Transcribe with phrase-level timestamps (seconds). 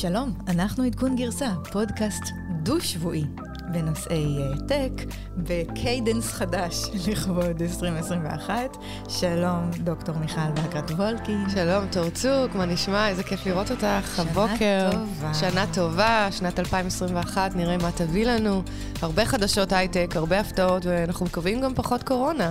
[0.00, 2.22] שלום, אנחנו עדכון גרסה, פודקאסט
[2.62, 3.24] דו-שבועי
[3.72, 4.92] בנושאי uh, טק,
[5.36, 6.74] ב cadence חדש
[7.08, 8.76] לכבוד 2021.
[9.08, 11.44] שלום, דוקטור מיכל בקרת וולקין.
[11.54, 13.08] שלום, תור צוק, מה נשמע?
[13.08, 14.90] איזה כיף לראות אותך שנה הבוקר.
[14.92, 15.34] טובה.
[15.34, 18.62] שנה טובה, שנת 2021, נראה מה תביא לנו.
[19.02, 22.50] הרבה חדשות הייטק, הרבה הפתעות, ואנחנו מקווים גם פחות קורונה.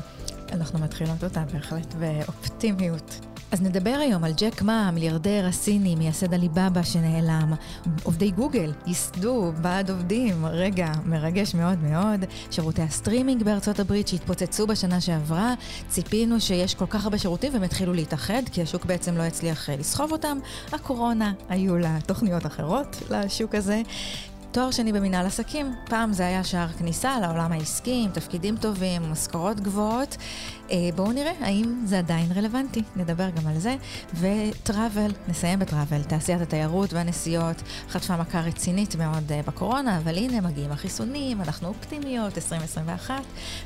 [0.52, 3.29] אנחנו מתחילות אותה בהחלט באופטימיות.
[3.52, 7.54] אז נדבר היום על ג'ק מה, המיליארדר הסיני, מייסד עליבאבא שנעלם.
[8.04, 12.26] עובדי גוגל ייסדו ועד עובדים, רגע מרגש מאוד מאוד.
[12.52, 15.54] שירותי הסטרימינג בארצות הברית שהתפוצצו בשנה שעברה.
[15.88, 19.76] ציפינו שיש כל כך הרבה שירותים והם התחילו להתאחד, כי השוק בעצם לא הצליח אה,
[19.76, 20.38] לסחוב אותם.
[20.72, 23.82] הקורונה, היו לה תוכניות אחרות לשוק הזה.
[24.52, 29.60] תואר שני במנהל עסקים, פעם זה היה שער כניסה לעולם העסקי, עם תפקידים טובים, משכורות
[29.60, 30.18] גבוהות.
[30.72, 33.76] אה, בואו נראה האם זה עדיין רלוונטי, נדבר גם על זה.
[34.14, 40.72] וטראבל, נסיים בטראבל, תעשיית התיירות והנסיעות חטפה מכה רצינית מאוד אה, בקורונה, אבל הנה מגיעים
[40.72, 43.16] החיסונים, אנחנו אופטימיות, 2021.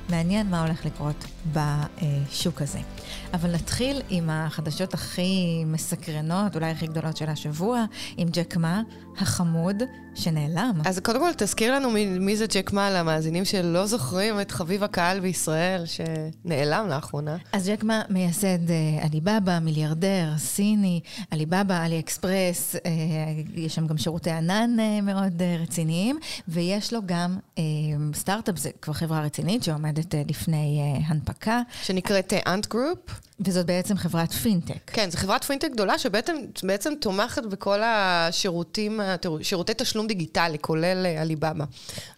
[0.09, 2.79] מעניין מה הולך לקרות בשוק הזה.
[3.33, 7.85] אבל נתחיל עם החדשות הכי מסקרנות, אולי הכי גדולות של השבוע,
[8.17, 8.81] עם ג'ק מה,
[9.17, 9.83] החמוד,
[10.15, 10.81] שנעלם.
[10.85, 14.83] אז קודם כל, תזכיר לנו מי, מי זה ג'ק מה למאזינים שלא זוכרים את חביב
[14.83, 17.37] הקהל בישראל, שנעלם לאחרונה.
[17.51, 20.99] אז ג'ק מה מייסד אה, עליבאבא, מיליארדר, סיני,
[21.31, 22.91] עליבאבא, עלי אקספרס, אה,
[23.53, 27.37] יש שם גם שירותי ענן אה, מאוד רציניים, ויש לו גם
[28.13, 33.19] סטארט-אפ, זה כבר חברה רצינית שעומדת לפני הנפקה, שנקראת אנט גרופ.
[33.39, 34.91] וזאת בעצם חברת פינטק.
[34.91, 38.99] כן, זו חברת פינטק גדולה שבעצם בעצם תומכת בכל השירותים,
[39.41, 41.65] שירותי תשלום דיגיטלי, כולל אה, עליבאבא.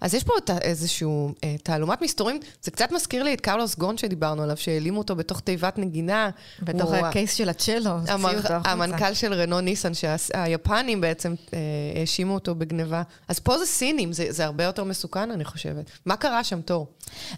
[0.02, 4.44] אז יש פה איזשהו אה, תעלומת מסתורים, זה קצת מזכיר לי את קרלוס גון שדיברנו
[4.44, 6.30] עליו, שהעלימו אותו בתוך תיבת נגינה.
[6.62, 8.52] בתוך ה case של הצ'לו, המנ-.
[8.66, 11.60] המנכ"ל של רנו ניסן, שהיפנים בעצם אה,
[12.00, 13.04] האשימו אותו בגניבה.
[13.28, 15.86] אז פה זה סינים, זה, זה הרבה יותר מסוכן, אני חושבת.
[16.06, 16.88] מה קרה שם, תור?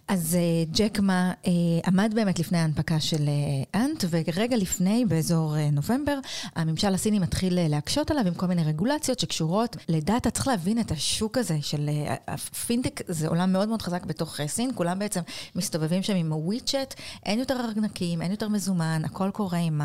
[0.07, 1.51] אז אה, ג'ק מה אה,
[1.85, 3.30] עמד באמת לפני ההנפקה של
[3.75, 6.19] אה, אנט, ורגע לפני, באזור אה, נובמבר,
[6.55, 10.29] הממשל הסיני מתחיל אה, להקשות עליו עם כל מיני רגולציות שקשורות לדאטה.
[10.29, 14.47] צריך להבין את השוק הזה של אה, הפינטק, זה עולם מאוד מאוד חזק בתוך אה,
[14.47, 15.22] סין, כולם בעצם
[15.56, 16.94] מסתובבים שם עם הוויצ'ט,
[17.25, 19.81] אין יותר ארנקים, אין יותר מזומן, הכל קורה עם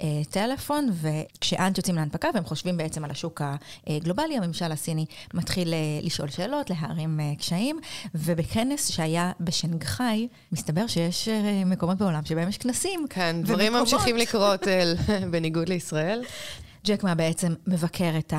[0.00, 3.42] הטלפון, וכשאנט יוצאים להנפקה והם חושבים בעצם על השוק
[3.86, 7.80] הגלובלי, הממשל הסיני מתחיל אה, לשאול שאלות, להערים אה, קשיים,
[8.14, 13.06] ובכנס שהיה בשנגחאי, מסתבר שיש אה, מקומות בעולם שבהם יש כנסים.
[13.10, 13.92] כן, דברים ומקומות.
[13.92, 14.92] ממשיכים לקרות אה,
[15.30, 16.22] בניגוד לישראל.
[16.86, 18.32] ג'ק מה בעצם מבקר את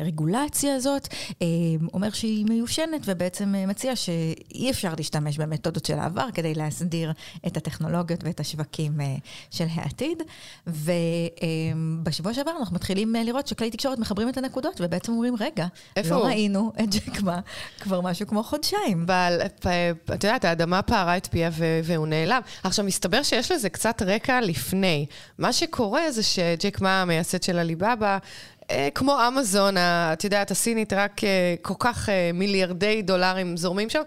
[0.00, 1.08] הרגולציה הזאת,
[1.42, 1.46] אה,
[1.94, 7.12] אומר שהיא מיושנת ובעצם מציע שאי אפשר להשתמש במתודות של העבר כדי להסדיר
[7.46, 9.14] את הטכנולוגיות ואת השווקים אה,
[9.50, 10.22] של העתיד.
[10.66, 15.66] ובשבוע שעבר אנחנו מתחילים אה, לראות שכלי תקשורת מחברים את הנקודות ובעצם אומרים, רגע,
[15.96, 17.40] איפה לא הוא?" ראינו את ג'ק מה
[17.80, 19.02] כבר משהו כמו חודשיים.
[19.06, 21.50] אבל את יודעת, האדמה פערה את פיה
[21.84, 22.40] והוא נעלם.
[22.62, 25.06] עכשיו, מסתבר שיש לזה קצת רקע לפני.
[25.38, 27.81] מה שקורה זה שג'ק מה, המייסד של עליבאבא,
[28.72, 34.02] אה, כמו אמזון, את יודעת, הסינית, רק אה, כל כך אה, מיליארדי דולרים זורמים שם,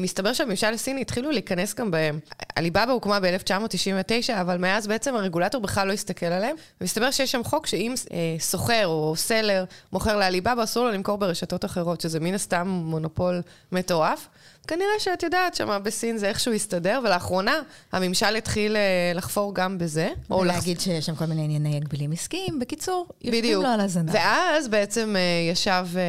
[0.00, 2.18] מסתבר שהממשל הסיני התחילו להיכנס גם בהם.
[2.56, 7.66] עליבאבא הוקמה ב-1999, אבל מאז בעצם הרגולטור בכלל לא הסתכל עליהם, ומסתבר שיש שם חוק
[7.66, 7.94] שאם
[8.38, 13.42] סוחר או סלר מוכר לעליבאבא, אסור לו למכור ברשתות אחרות, שזה מן הסתם מונופול
[13.72, 14.28] מטורף.
[14.66, 17.60] כנראה שאת יודעת, שמה בסין זה איכשהו יסתדר, ולאחרונה
[17.92, 18.80] הממשל התחיל אה,
[19.14, 20.08] לחפור גם בזה.
[20.30, 22.58] או לח- ולהגיד שיש שם כל מיני ענייני הגבלים עסקיים.
[22.60, 23.62] בקיצור, יושבים.
[23.62, 24.10] לו על הזנב.
[24.14, 25.20] ואז בעצם אה,
[25.52, 26.02] ישב אה,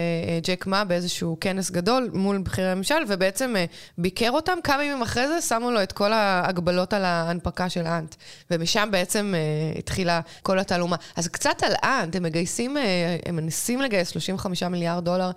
[0.43, 3.55] ג'ק מה באיזשהו כנס גדול מול בכירי הממשל, ובעצם
[3.97, 4.57] ביקר אותם.
[4.63, 8.15] כמה ימים אחרי זה שמו לו את כל ההגבלות על ההנפקה של אנט.
[8.51, 9.33] ומשם בעצם
[9.77, 10.95] התחילה כל התעלומה.
[11.15, 12.77] אז קצת על אנט, הם מגייסים,
[13.25, 15.31] הם מנסים לגייס 35 מיליארד דולר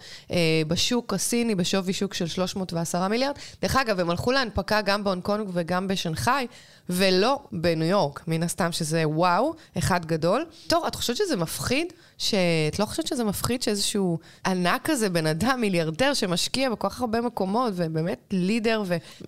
[0.69, 3.35] בשוק הסיני, בשווי שוק של 310 מיליארד.
[3.63, 6.47] דרך אגב, הם הלכו להנפקה גם בהונג קונג וגם בשנגחאי,
[6.91, 10.45] ולא בניו יורק, מן הסתם שזה וואו, אחד גדול.
[10.67, 11.93] טוב, את חושבת שזה מפחיד?
[12.19, 17.21] שאת לא חושבת שזה מפחיד שאיזשהו ענק כזה, בן אדם, מיליארדר, שמשקיע בכל כך הרבה
[17.21, 18.83] מקומות, ובאמת לידר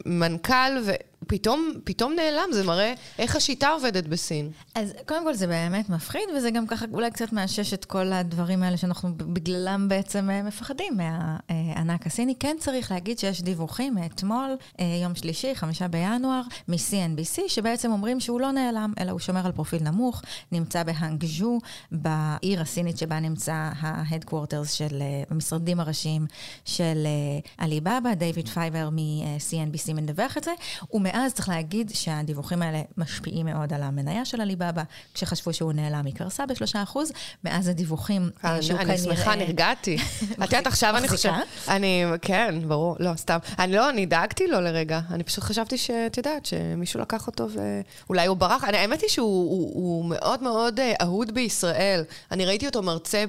[0.06, 0.92] ומנכ"ל,
[1.22, 4.50] ופתאום פתאום נעלם, זה מראה איך השיטה עובדת בסין.
[4.74, 8.62] אז קודם כל זה באמת מפחיד, וזה גם ככה אולי קצת מאשש את כל הדברים
[8.62, 12.34] האלה שאנחנו בגללם בעצם אה, מפחדים מהענק הסיני.
[12.40, 18.40] כן צריך להגיד שיש דיווחים מאתמול, אה, יום שלישי, חמישה בינואר, מ-CNBC, שבעצם אומרים שהוא
[18.40, 21.58] לא נעלם, אלא הוא שומר על פרופיל נמוך, נמצא בהאנגז'ו,
[21.92, 26.26] בעיר הסינית שבה נמצא ה-headquarters של אה, המשרדים הראשיים
[26.64, 30.50] של אה, עליבאבא, דיוויד פייבר מ-CNBC מדווח את זה.
[30.88, 34.82] הוא מאז צריך להגיד שהדיווחים האלה משפיעים מאוד על המניה של עליבאבא.
[35.14, 37.12] כשחשבו שהוא נעלם, היא קרסה בשלושה אחוז.
[37.44, 38.94] מאז הדיווחים אה, שהוא כנראה...
[38.94, 39.96] אני שמחה, נרגעתי.
[40.44, 41.34] את יודעת, עכשיו אני חושבת...
[41.68, 43.38] אני, כן, ברור, לא, סתם.
[43.58, 45.00] אני לא, אני דאגתי לו לרגע.
[45.10, 48.64] אני פשוט חשבתי שאת יודעת, שמישהו לקח אותו ואולי הוא ברח.
[48.64, 52.04] האמת היא שהוא מאוד מאוד אה, אהוד בישראל.
[52.30, 53.24] אני ראיתי אותו מרצה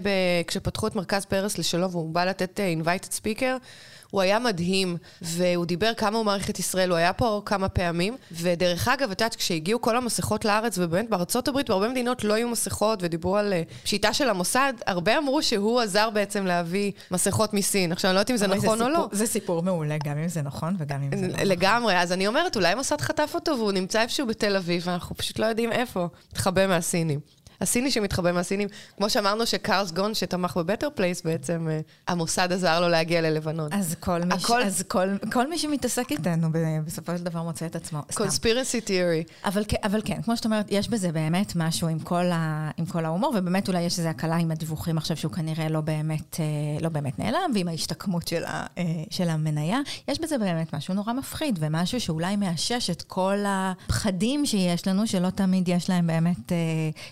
[0.48, 3.66] כשפתחו את מרכז פרס לשלום, והוא בא לתת invited speaker.
[4.12, 8.18] הוא היה מדהים, והוא דיבר כמה הוא מעריך את ישראל, הוא היה פה כמה פעמים.
[8.32, 12.50] ודרך אגב, את יודעת, כשהגיעו כל המסכות לארץ, ובאמת בארצות הברית, בהרבה מדינות לא היו
[12.50, 17.92] מסכות, ודיברו על אה, פשיטה של המוסד, הרבה אמרו שהוא עזר בעצם להביא מסכות מסין.
[17.92, 19.10] עכשיו, אני לא יודעת אם זה נכון זה או סיפור, לא.
[19.12, 21.48] זה סיפור מעולה, גם אם זה נכון וגם אם זה לא נכון.
[21.48, 25.40] לגמרי, אז אני אומרת, אולי מוסד חטף אותו והוא נמצא איפשהו בתל אביב, ואנחנו פשוט
[25.40, 26.08] לא יודעים איפה.
[26.32, 27.20] התחבא מהסינים.
[27.62, 28.68] הסיני שמתחבא מהסינים.
[28.98, 33.74] כמו שאמרנו שקארלס גון, שתמך בבטר פלייס, בעצם אה, המוסד עזר לו להגיע ללבנון.
[33.74, 34.62] אז כל מי, הכל...
[34.62, 36.48] אז כל, כל מי שמתעסק איתנו
[36.86, 38.02] בסופו של דבר מוצא את עצמו.
[38.14, 39.24] conspiracy theory.
[39.46, 43.06] אבל, אבל כן, כמו שאת אומרת, יש בזה באמת משהו עם כל, ה, עם כל
[43.06, 46.46] ההומור, ובאמת אולי יש איזו הקלה עם הדיווחים עכשיו שהוא כנראה לא באמת, אה,
[46.82, 49.80] לא באמת נעלם, ועם ההשתקמות של, ה, אה, של המניה.
[50.08, 55.30] יש בזה באמת משהו נורא מפחיד, ומשהו שאולי מאשש את כל הפחדים שיש לנו, שלא
[55.30, 56.52] תמיד יש להם באמת,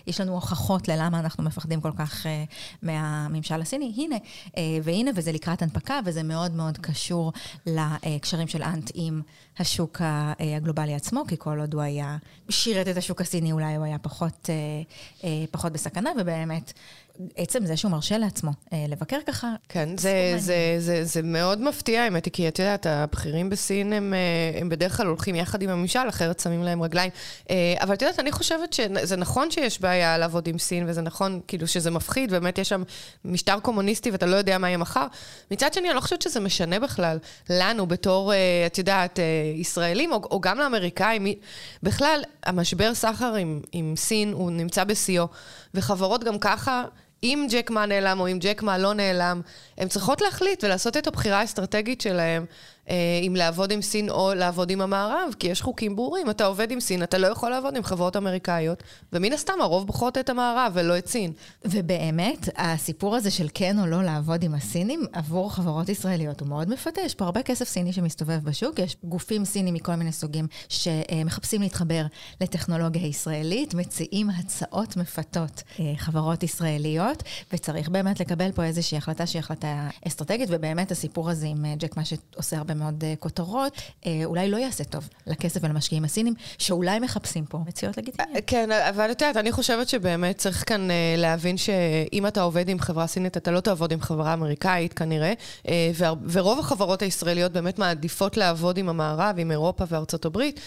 [0.06, 2.28] יש לנו הוכחות ללמה אנחנו מפחדים כל כך uh,
[2.82, 3.92] מהממשל הסיני.
[3.96, 7.32] הנה, uh, והנה, וזה לקראת הנפקה, וזה מאוד מאוד קשור
[7.66, 9.22] לקשרים של אנט עם
[9.58, 12.16] השוק הגלובלי עצמו, כי כל עוד הוא היה,
[12.48, 16.72] שירת את השוק הסיני, אולי הוא היה פחות, uh, uh, פחות בסכנה, ובאמת...
[17.36, 19.48] עצם זה שהוא מרשה לעצמו אה, לבקר ככה.
[19.68, 24.14] כן, זה, זה, זה, זה מאוד מפתיע, האמת היא, כי את יודעת, הבכירים בסין הם,
[24.14, 27.10] אה, הם בדרך כלל הולכים יחד עם הממשל, אחרת שמים להם רגליים.
[27.50, 31.40] אה, אבל את יודעת, אני חושבת שזה נכון שיש בעיה לעבוד עם סין, וזה נכון,
[31.48, 32.82] כאילו, שזה מפחיד, באמת יש שם
[33.24, 35.06] משטר קומוניסטי ואתה לא יודע מה יהיה מחר.
[35.50, 37.18] מצד שני, אני לא חושבת שזה משנה בכלל
[37.50, 38.32] לנו, בתור,
[38.66, 39.18] את יודעת,
[39.56, 41.26] ישראלים, או, או גם לאמריקאים.
[41.82, 45.28] בכלל, המשבר סחר עם, עם סין, הוא נמצא בשיאו,
[45.74, 46.84] וחברות גם ככה...
[47.22, 49.40] אם ג'ק מה נעלם או אם ג'ק מה לא נעלם,
[49.78, 52.44] הן צריכות להחליט ולעשות את הבחירה האסטרטגית שלהן.
[52.90, 56.30] אה, אם לעבוד עם סין או לעבוד עם המערב, כי יש חוקים ברורים.
[56.30, 58.82] אתה עובד עם סין, אתה לא יכול לעבוד עם חברות אמריקאיות,
[59.12, 61.32] ומן הסתם הרוב בוחרות את המערב ולא את סין.
[61.64, 66.68] ובאמת, הסיפור הזה של כן או לא לעבוד עם הסינים, עבור חברות ישראליות הוא מאוד
[66.68, 67.00] מפתה.
[67.00, 72.06] יש פה הרבה כסף סיני שמסתובב בשוק, יש גופים סינים מכל מיני סוגים שמחפשים להתחבר
[72.40, 77.22] לטכנולוגיה ישראלית, מציעים הצעות מפתות אה, חברות ישראליות,
[77.52, 81.96] וצריך באמת לקבל פה איזושהי החלטה שהיא החלטה אסטרטגית, ובאמת הסיפור הזה עם אה, ג'ק,
[81.96, 86.98] מה שעושה הרבה מאוד uh, כותרות, uh, אולי לא יעשה טוב לכסף ולמשקיעים הסינים, שאולי
[86.98, 88.36] מחפשים פה מציאות לגיטימיות.
[88.36, 92.78] אה, כן, אבל את יודעת, אני חושבת שבאמת צריך כאן להבין שאם אתה עובד עם
[92.78, 95.32] חברה סינית, אתה לא תעבוד עם חברה אמריקאית כנראה,
[96.28, 100.60] ורוב החברות הישראליות באמת מעדיפות לעבוד עם המערב, עם אירופה וארצות הברית,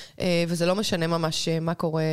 [0.48, 2.04] וזה לא משנה ממש מה קורה,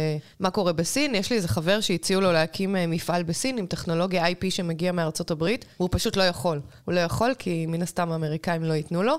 [0.41, 1.14] מה קורה בסין.
[1.14, 5.64] יש לי איזה חבר שהציעו לו להקים מפעל בסין עם טכנולוגיה IP שמגיע מארצות הברית,
[5.81, 6.61] והוא פשוט לא יכול.
[6.85, 9.17] הוא לא יכול כי מן הסתם האמריקאים לא ייתנו לו.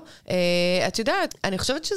[0.72, 1.88] Uh, אה, את יודעת, אני חושבת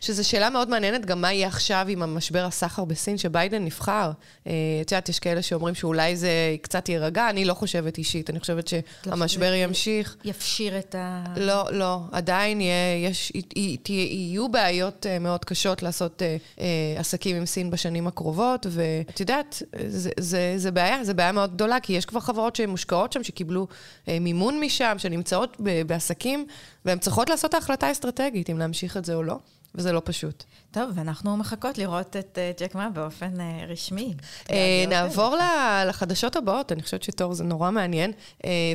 [0.00, 4.10] שזו שאלה מאוד מעניינת, גם מה יהיה עכשיו עם המשבר הסחר בסין, שביידן נבחר.
[4.46, 4.52] אה,
[4.82, 8.68] את יודעת, יש כאלה שאומרים שאולי זה קצת יירגע, אני לא חושבת אישית, אני חושבת
[8.68, 10.16] שהמשבר ימשיך.
[10.24, 11.24] יפשיר את ה...
[11.36, 13.32] לא, לא, עדיין יהיה, יש,
[13.88, 16.22] יהיו בעיות אה, מאוד קשות לעשות
[16.96, 21.80] עסקים עם סין בשנים הקרובות, ואת יודעת, זה, זה, זה בעיה, זה בעיה מאוד גדולה,
[21.80, 23.66] כי יש כבר חברות שהן מושקעות שם, שקיבלו
[24.20, 26.46] מימון משם, שנמצאות בעסקים,
[26.84, 29.38] והן צריכות לעשות את ההחלטה האסטרטגית, אם להמשיך את זה או לא.
[29.74, 30.44] וזה לא פשוט.
[30.70, 34.14] טוב, ואנחנו מחכות לראות את uh, ג'ק מה באופן uh, רשמי.
[34.44, 34.52] Uh,
[34.88, 35.36] נעבור
[35.88, 38.12] לחדשות הבאות, אני חושבת שתור זה נורא מעניין.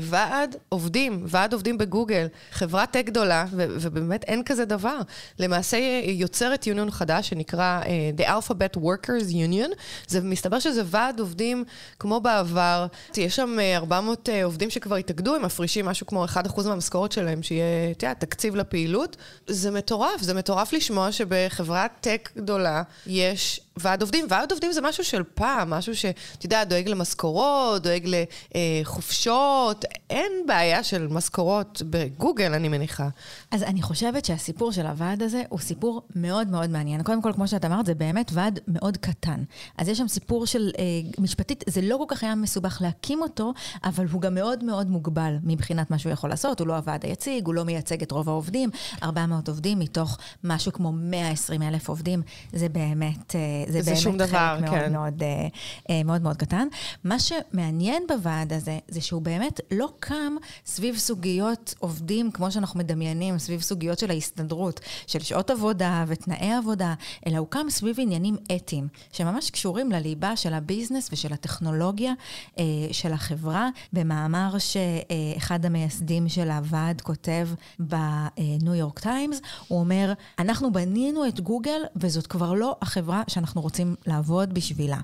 [0.02, 4.98] ועד עובדים, ועד עובדים בגוגל, חברת טק גדולה, ובאמת אין כזה דבר.
[5.40, 7.82] למעשה יוצרת יוניון חדש שנקרא
[8.18, 9.76] The Alphabet Workers Union.
[10.08, 11.64] זה מסתבר שזה ועד עובדים
[12.00, 12.88] כמו בעבר.
[13.18, 17.92] יש שם 400 uh, עובדים שכבר התאגדו, הם מפרישים משהו כמו 1% מהמשכורת שלהם, שיהיה,
[17.92, 19.18] אתה יודע, תקציב לפעילות.
[19.48, 24.26] זה מטורף, זה מטורף לשמוע שבחברת טק גדולה יש ועד עובדים.
[24.30, 28.10] ועד עובדים זה משהו של פעם, משהו שאתה יודע, דואג למשכורות, דואג
[28.56, 29.86] לחופשות.
[30.10, 33.10] אין בעיה של משכורות בגוגל, אני מניחה.
[33.52, 37.04] אז אני חושבת שהסיפור של הוועד הזה הוא סיפור מאוד מאוד מעניין.
[37.04, 39.44] קודם כל, כמו שאת אמרת, זה באמת ועד מאוד קטן.
[39.78, 40.84] אז יש שם סיפור של, אה,
[41.18, 43.54] משפטית, זה לא כל כך היה מסובך להקים אותו,
[43.84, 46.60] אבל הוא גם מאוד מאוד מוגבל מבחינת מה שהוא יכול לעשות.
[46.60, 48.70] הוא לא הוועד היציג, הוא לא מייצג את רוב העובדים.
[49.04, 52.22] 400 עובדים מתוך משהו כמו 120 אלף עובדים,
[52.54, 53.36] זה באמת...
[53.36, 54.94] אה, זה, זה באמת שום דבר, חלק כן.
[54.94, 55.24] מאוד, מאוד,
[55.90, 56.68] מאוד, מאוד מאוד קטן.
[57.04, 63.38] מה שמעניין בוועד הזה, זה שהוא באמת לא קם סביב סוגיות עובדים, כמו שאנחנו מדמיינים,
[63.38, 66.94] סביב סוגיות של ההסתדרות, של שעות עבודה ותנאי עבודה,
[67.28, 72.14] אלא הוא קם סביב עניינים אתיים, שממש קשורים לליבה של ה business ושל הטכנולוגיה
[72.60, 73.70] אה, של החברה.
[73.94, 77.48] במאמר שאחד המייסדים של הוועד כותב
[77.80, 83.96] בניו יורק טיימס, הוא אומר, אנחנו בנינו את גוגל וזאת כבר לא החברה שאנחנו רוצים
[84.08, 84.98] לעבוד בשבילה.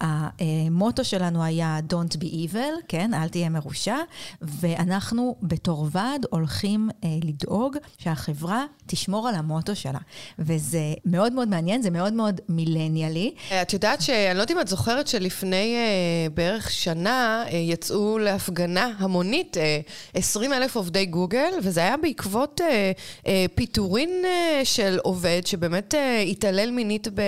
[0.00, 3.96] המוטו שלנו היה Don't be evil, כן, אל תהיה מרושע,
[4.42, 9.98] ואנחנו בתור ועד הולכים אה, לדאוג שהחברה תשמור על המוטו שלה.
[10.38, 13.34] וזה מאוד מאוד מעניין, זה מאוד מאוד מילניאלי.
[13.62, 18.90] את יודעת שאני לא יודעת אם את זוכרת שלפני אה, בערך שנה אה, יצאו להפגנה
[18.98, 19.80] המונית אה,
[20.14, 22.92] 20 אלף עובדי גוגל, וזה היה בעקבות אה,
[23.26, 27.22] אה, פיטורין אה, של עובד שבאמת אה, התעלל מינית ב,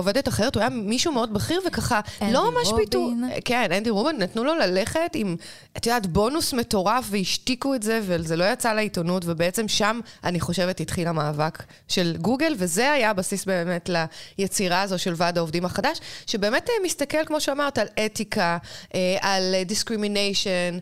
[0.00, 0.54] בעובדת אחרת.
[0.54, 2.00] הוא היה מישהו מאוד בכיר וככה,
[2.32, 3.12] לא ממש פיטור...
[3.44, 5.36] כן, אנדי רובין, נתנו לו ללכת עם,
[5.76, 10.80] את יודעת, בונוס מטורף והשתיקו את זה, וזה לא יצא לעיתונות, ובעצם שם, אני חושבת,
[10.80, 13.90] התחיל המאבק של גוגל, וזה היה הבסיס באמת
[14.38, 18.58] ליצירה הזו של ועד העובדים החדש, שבאמת אה, מסתכל, כמו שאמרת, על אתיקה,
[18.94, 20.78] אה, על discrimination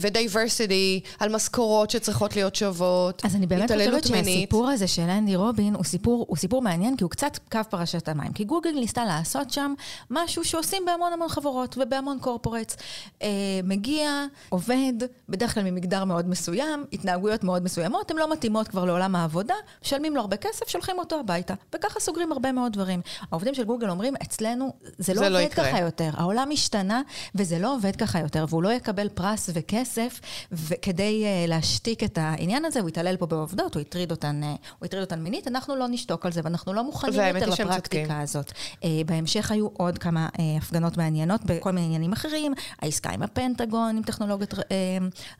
[0.00, 5.36] ו diversity, על משכורות שצריכות להיות שוות, אז אני באמת חושבת שהסיפור הזה של אנדי
[5.36, 8.32] רובין הוא סיפור, הוא סיפור מעניין, כי הוא קצת קו פרשת המים.
[8.32, 9.74] כי גוגל ניסתה לעשות שם
[10.10, 12.76] משהו שעושים בהמון המון חברות ובהמון corporates.
[13.22, 13.28] אה,
[13.64, 14.92] מגיע, עובד,
[15.28, 20.14] בדרך כלל ממגדר מאוד מסוים, התנהגויות מאוד מסוימות, הן לא מתאימות כבר לעולם העבודה, משלמים
[20.14, 21.54] לו הרבה כסף, שולחים אותו הביתה.
[21.74, 23.00] וככה סוגרים הרבה מאוד דברים.
[23.30, 26.10] העובדים של גוגל אומרים, אצלנו זה לא זה לא עובד לא ככה יותר.
[26.16, 27.02] העולם השתנה,
[27.34, 30.20] וזה לא עובד ככה יותר, והוא לא יקבל פרס וכסף,
[30.52, 34.46] וכדי uh, להשתיק את העניין הזה, הוא יתעלל פה בעובדות, הוא הטריד אותן, uh,
[34.78, 38.35] הוא הטריד אותן מינית, אנחנו לא נשתוק על זה, ואנחנו לא מוכנים יותר לפרקטיקה הזאת.
[38.44, 42.52] Uh, בהמשך היו עוד כמה uh, הפגנות מעניינות בכל מיני עניינים אחרים,
[42.82, 44.62] העסקה עם הפנטגון, עם טכנולוגיות uh,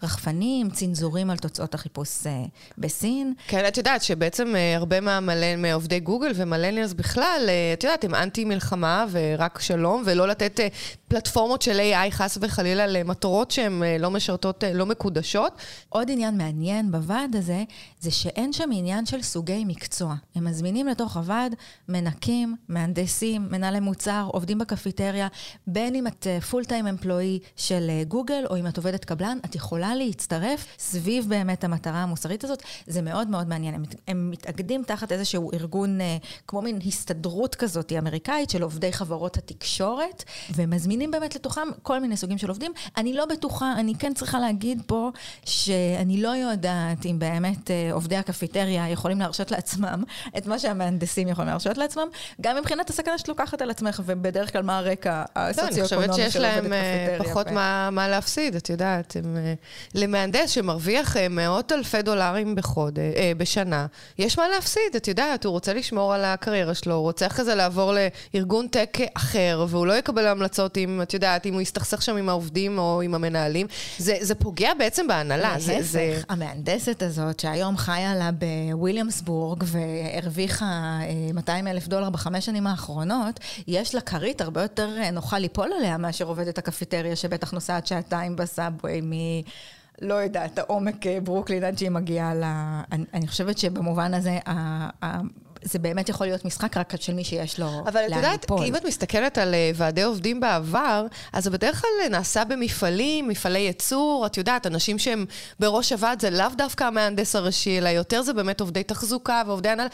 [0.03, 2.26] רחפנים, צנזורים על תוצאות החיפוש
[2.79, 3.35] בסין.
[3.49, 9.05] כן, את יודעת שבעצם הרבה מהמלא, מעובדי גוגל ומלניאלס בכלל, את יודעת, הם אנטי מלחמה
[9.11, 10.61] ורק שלום, ולא לתת
[11.09, 15.53] פלטפורמות של AI חס וחלילה למטרות שהן לא משרתות, לא מקודשות.
[15.88, 17.65] עוד עניין מעניין בוועד הזה,
[18.00, 20.15] זה שאין שם עניין של סוגי מקצוע.
[20.35, 21.55] הם מזמינים לתוך הוועד
[21.88, 25.28] מנקים, מהנדסים, מנהלי מוצר, עובדים בקפיטריה,
[25.66, 29.95] בין אם את פול טיים אמפלואי של גוגל, או אם את עובדת קבלן, את יכולה
[29.95, 32.62] להצטרף סביב באמת המטרה המוסרית הזאת.
[32.87, 33.75] זה מאוד מאוד מעניין.
[33.75, 36.16] הם, הם מתאגדים תחת איזשהו ארגון, אה,
[36.47, 40.25] כמו מין הסתדרות כזאת אמריקאית של עובדי חברות התקשורת,
[40.55, 42.73] ומזמינים באמת לתוכם כל מיני סוגים של עובדים.
[42.97, 45.11] אני לא בטוחה, אני כן צריכה להגיד פה,
[45.45, 50.05] שאני לא יודעת אם באמת אה, עובדי הקפיטריה יכולים להרשות לעצמם
[50.38, 52.09] את מה שהמהנדסים יכולים להרשות לעצמם,
[52.40, 56.29] גם מבחינת הסכנה שאת לוקחת על עצמך, ובדרך כלל מה הרקע הסוציו-אקונומי של עובדת קפיטריה.
[56.29, 59.17] אני חושבת שיש להם אה, פחות מה, מה להפסיד, את יודעת.
[59.17, 59.37] הם,
[59.95, 62.99] למהנדס שמרוויח מאות אלפי דולרים בחוד,
[63.37, 63.87] בשנה,
[64.19, 67.55] יש מה להפסיד, את יודעת, הוא רוצה לשמור על הקריירה שלו, הוא רוצה אחרי זה
[67.55, 67.93] לעבור
[68.35, 72.29] לארגון טק אחר, והוא לא יקבל המלצות אם, את יודעת, אם הוא יסתכסך שם עם
[72.29, 73.67] העובדים או עם המנהלים.
[73.99, 75.53] זה, זה פוגע בעצם בהנהלה.
[75.53, 76.21] להפך, זה...
[76.29, 80.99] המהנדסת הזאת, שהיום חיה לה בוויליאמסבורג והרוויחה
[81.35, 86.25] 200 אלף דולר בחמש שנים האחרונות, יש לה כרית הרבה יותר נוחה ליפול עליה מאשר
[86.25, 89.13] עובדת הקפיטריה, שבטח נוסעת שעתיים בסאבווי מ...
[90.03, 92.45] לא יודעת, העומק ברוקלין עד שהיא מגיעה ל...
[92.93, 95.21] אני, אני חושבת שבמובן הזה, ה, ה,
[95.63, 97.89] זה באמת יכול להיות משחק רק של מי שיש לו לאן ליפול.
[97.89, 102.09] אבל את יודעת, אם את מסתכלת על אה, ועדי עובדים בעבר, אז זה בדרך כלל
[102.11, 105.25] נעשה במפעלים, מפעלי ייצור, את יודעת, אנשים שהם
[105.61, 109.89] בראש הוועד זה לאו דווקא המהנדס הראשי, אלא יותר זה באמת עובדי תחזוקה ועובדי הנהלה.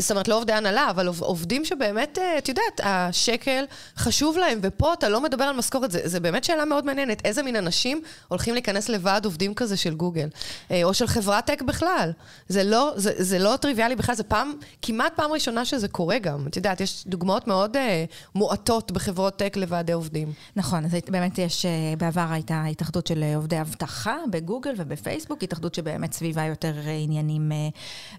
[0.00, 3.64] זאת אומרת, לא עובדי הנהלה, אבל עובדים שבאמת, אה, את יודעת, השקל
[3.96, 7.26] חשוב להם, ופה אתה לא מדבר על משכורת, זה, זה באמת שאלה מאוד מעניינת.
[7.26, 10.28] איזה מין אנשים הולכים להיכנס לוועד עובדים כזה של גוגל,
[10.70, 12.12] אה, או של חברת טק בכלל.
[12.48, 16.46] זה לא, זה, זה לא טריוויאלי בכלל, זה פעם, כמעט פעם ראשונה שזה קורה גם.
[16.46, 17.80] את יודעת, יש דוגמאות מאוד uh,
[18.34, 20.32] מועטות בחברות טק לוועדי עובדים.
[20.56, 21.66] נכון, אז באמת יש,
[21.98, 27.52] בעבר הייתה התאחדות של עובדי אבטחה בגוגל ובפייסבוק, התאחדות שבאמת סביבה יותר עניינים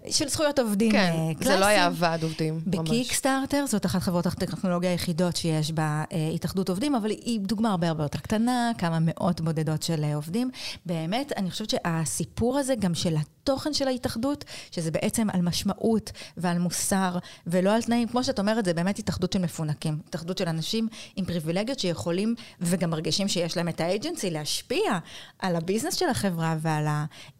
[0.04, 2.88] uh, של זכויות עובדים כן, זה לא היה ועד עובדים, ממש.
[2.88, 7.88] בקיקסטארטר, זאת אחת חברות הטכנולוגיה היחידות שיש בה אה, התאחדות עובדים, אבל היא דוגמה הרבה
[7.88, 10.50] הרבה יותר קטנה, כמה מאות בודדות של אה, עובדים.
[10.86, 16.58] באמת, אני חושבת שהסיפור הזה גם של התוכן של ההתאחדות, שזה בעצם על משמעות ועל
[16.58, 16.78] מוסר.
[16.98, 18.08] מוסר ולא על תנאים.
[18.08, 19.98] כמו שאת אומרת, זה באמת התאחדות של מפונקים.
[20.08, 24.98] התאחדות של אנשים עם פריבילגיות שיכולים וגם מרגישים שיש להם את האג'נסי להשפיע
[25.38, 26.86] על ה business של החברה ועל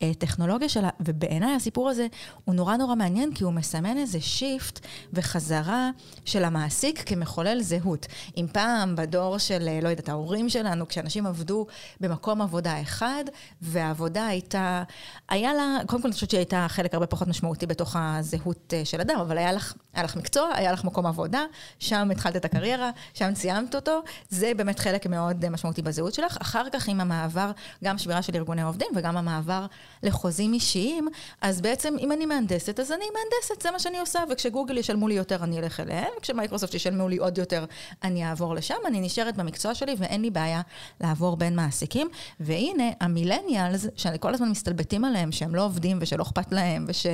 [0.01, 0.89] הטכנולוגיה שלה.
[1.01, 2.07] ובעיניי הסיפור הזה
[2.45, 4.81] הוא נורא נורא מעניין, כי הוא מסמן איזה shift
[5.13, 5.91] וחזרה
[6.25, 8.07] של המעסיק כמחולל זהות.
[8.37, 11.67] אם פעם בדור של, לא יודעת, ההורים שלנו, כשאנשים עבדו
[12.01, 13.25] במקום עבודה אחד,
[13.63, 14.83] והעבודה הייתה,
[15.29, 18.85] היה לה, קודם כל אני חושבת שהיא הייתה חלק הרבה פחות משמעותי בתוך הזהות אה,
[18.85, 21.45] של אדם, אבל היה לך, היה לך מקצוע, היה לך מקום עבודה,
[21.79, 26.37] שם התחלת את הקריירה, שם סיימת אותו, זה באמת חלק מאוד אה, משמעותי בזהות שלך.
[26.41, 27.51] אחר כך עם המעבר,
[27.85, 29.67] גם שבירה של ארגוני עובדים וגם המעבר
[30.03, 31.09] לחוזים אישיים,
[31.41, 35.15] אז בעצם אם אני מהנדסת, אז אני מהנדסת, זה מה שאני עושה, וכשגוגל ישלמו לי
[35.15, 37.65] יותר אני אלך אליהם, וכשמייקרוסופט ישלמו לי עוד יותר
[38.05, 40.61] אני אעבור לשם, אני נשארת במקצוע שלי ואין לי בעיה
[41.01, 42.09] לעבור בין מעסיקים.
[42.41, 47.07] והנה, המילניאלס, שאני כל הזמן מסתלבטים עליהם, שהם לא עובדים ושלא אכפת להם וש...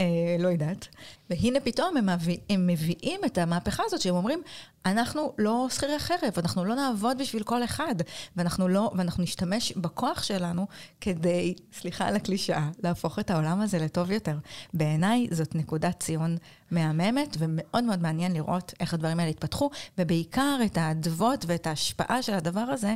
[0.00, 0.88] אה, לא יודעת.
[1.30, 4.42] והנה פתאום הם, מביא, הם מביאים את המהפכה הזאת, שהם אומרים,
[4.86, 7.94] אנחנו לא שכירי חרב, אנחנו לא נעבוד בשביל כל אחד,
[8.36, 10.66] ואנחנו, לא, ואנחנו נשתמש בכוח שלנו
[11.00, 14.38] כדי, סליחה על הקלישאה, להפוך את העולם הזה לטוב יותר.
[14.74, 16.36] בעיניי זאת נקודת ציון
[16.70, 22.34] מהממת, ומאוד מאוד מעניין לראות איך הדברים האלה התפתחו, ובעיקר את האדוות ואת ההשפעה של
[22.34, 22.94] הדבר הזה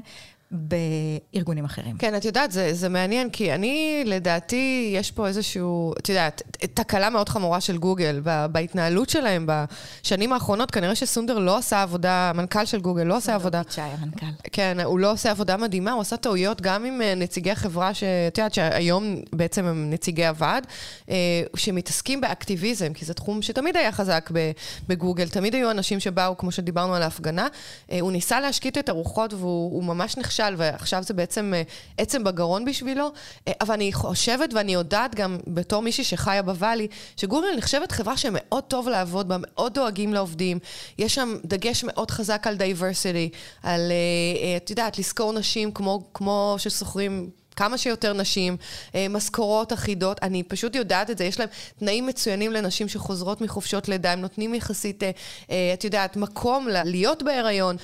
[0.51, 1.97] בארגונים אחרים.
[1.99, 6.43] כן, את יודעת, זה, זה מעניין, כי אני, לדעתי, יש פה איזשהו, את יודעת,
[6.75, 8.21] תקלה מאוד חמורה של גוגל
[8.53, 10.71] בהתנהלות שלהם בשנים האחרונות.
[10.71, 13.63] כנראה שסונדר לא עשה עבודה, המנכ"ל של גוגל לא עושה עבודה...
[13.71, 14.49] סונדר פיצ'אי המנכ"ל.
[14.53, 18.39] כן, הוא לא עושה עבודה מדהימה, הוא עשה טעויות גם עם אה, נציגי החברה, שאת
[18.39, 20.67] יודעת, שהיום בעצם הם נציגי הוועד,
[21.11, 21.15] אה,
[21.57, 24.31] שמתעסקים באקטיביזם, כי זה תחום שתמיד היה חזק
[24.89, 27.49] בגוגל, תמיד היו אנשים שבאו, כמו שדיברנו על ההפגנה.
[27.93, 30.36] אה, הוא ניסה להשקיט את הרוחות והוא ממש נחשב.
[30.37, 31.63] נכשל, ועכשיו זה בעצם אה,
[31.99, 33.13] עצם בגרון בשבילו.
[33.49, 38.65] אה, אבל אני חושבת, ואני יודעת גם בתור מישהי שחיה בוואלי, שגוגל נחשבת חברה שמאוד
[38.65, 40.59] טוב לעבוד בה, מאוד דואגים לעובדים.
[40.99, 43.31] יש שם דגש מאוד חזק על diversity,
[43.63, 47.31] על, אה, את יודעת, לזכור נשים כמו, כמו ששוכרים...
[47.57, 48.57] כמה שיותר נשים,
[48.95, 51.49] אה, משכורות אחידות, אני פשוט יודעת את זה, יש להם
[51.79, 55.11] תנאים מצוינים לנשים שחוזרות מחופשות לידה, הם נותנים יחסית, אה,
[55.51, 57.77] אה, את יודעת, מקום להיות בהיריון,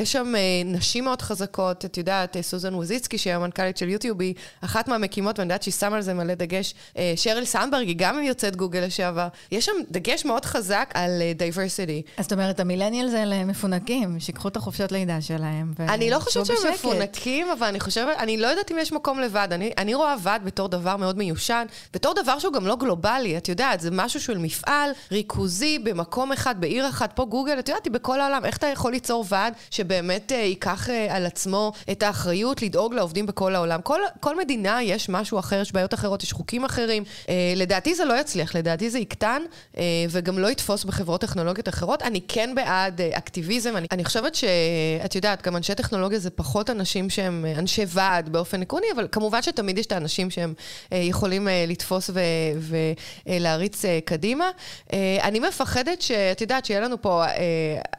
[0.00, 0.34] יש שם
[0.64, 5.46] נשים מאוד חזקות, את יודעת, סוזן ווזיצקי, שהיא המנכ"לית של יוטיוב, היא אחת מהמקימות, ואני
[5.46, 6.74] יודעת שהיא שמה על זה מלא דגש.
[7.16, 9.28] שריל סנדברג, היא גם יוצאת גוגל לשעבר.
[9.52, 12.02] יש שם דגש מאוד חזק על diversity.
[12.16, 15.72] אז זאת אומרת, ה millennials המפונקים, שיקחו את החופשות לידה שלהם.
[15.78, 19.22] אני לא חושבת שהם מפונקים, אבל אני חושבת, אני לא יודעת אם יש מקום מקום
[19.22, 19.48] לוועד.
[19.52, 23.48] אני, אני רואה ועד בתור דבר מאוד מיושן, בתור דבר שהוא גם לא גלובלי, את
[23.48, 27.12] יודעת, זה משהו של מפעל ריכוזי במקום אחד, בעיר אחת.
[27.14, 28.44] פה גוגל, את יודעת, היא בכל העולם.
[28.44, 33.26] איך אתה יכול ליצור ועד שבאמת אה, ייקח אה, על עצמו את האחריות לדאוג לעובדים
[33.26, 33.80] בכל העולם?
[33.82, 37.04] כל, כל מדינה יש משהו אחר, יש בעיות אחרות, יש חוקים אחרים.
[37.28, 39.42] אה, לדעתי זה לא יצליח, לדעתי זה יקטן,
[39.78, 42.02] אה, וגם לא יתפוס בחברות טכנולוגיות אחרות.
[42.02, 43.76] אני כן בעד אה, אקטיביזם.
[43.76, 48.28] אני, אני חושבת שאת יודעת, גם אנשי טכנולוגיה זה פחות אנשים שהם אה, אנשי ועד
[48.28, 50.54] באופן עקרוני, אבל כמובן שתמיד יש את האנשים שהם
[50.92, 52.10] אה, יכולים אה, לתפוס
[53.26, 54.50] ולהריץ אה, קדימה.
[55.22, 57.24] אני מפחדת שאת יודעת, שיהיה לנו פה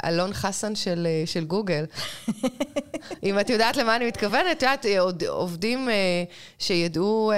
[0.05, 1.85] אלון חסן של, של גוגל.
[3.23, 4.85] אם את יודעת למה אני מתכוונת, את יודעת,
[5.27, 5.89] עובדים
[6.59, 7.31] שידעו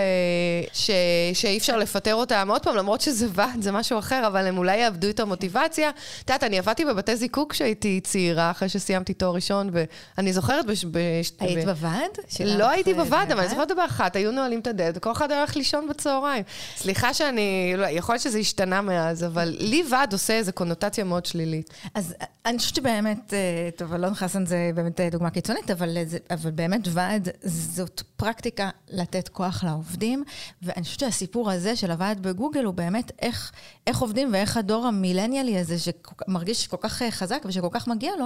[0.74, 0.92] ש,
[1.34, 4.78] שאי אפשר לפטר אותם עוד פעם, למרות שזה ועד, זה משהו אחר, אבל הם אולי
[4.78, 5.90] יאבדו את המוטיבציה.
[5.90, 9.70] את יודעת, אני עבדתי בבתי זיקוק כשהייתי צעירה, אחרי שסיימתי תואר ראשון,
[10.18, 10.66] ואני זוכרת...
[10.66, 11.66] בש, בש, היית.
[11.66, 12.18] בוועד?
[12.46, 15.88] לא הייתי בוועד, אבל אני זוכרת באחת, היו נועלים את הדלת, וכל אחד הולך לישון
[15.88, 16.44] בצהריים.
[16.78, 21.26] סליחה שאני, לא, יכול להיות שזה השתנה מאז, אבל לי ועד עושה איזו קונוטציה מאוד
[21.26, 21.70] שלילית.
[21.96, 25.98] אז אני חושבת שבאמת, אה, טוב, אלון חסן זה באמת דוגמה קיצונית, אבל,
[26.32, 30.24] אבל באמת ועד זאת פרקטיקה לתת כוח לעובדים,
[30.62, 33.52] ואני חושבת שהסיפור הזה של הוועד בגוגל הוא באמת איך,
[33.88, 38.26] איך עובדים ואיך הדור המילניאלי הזה, שמרגיש כל כך אה, חזק ושכל כך מגיע לו,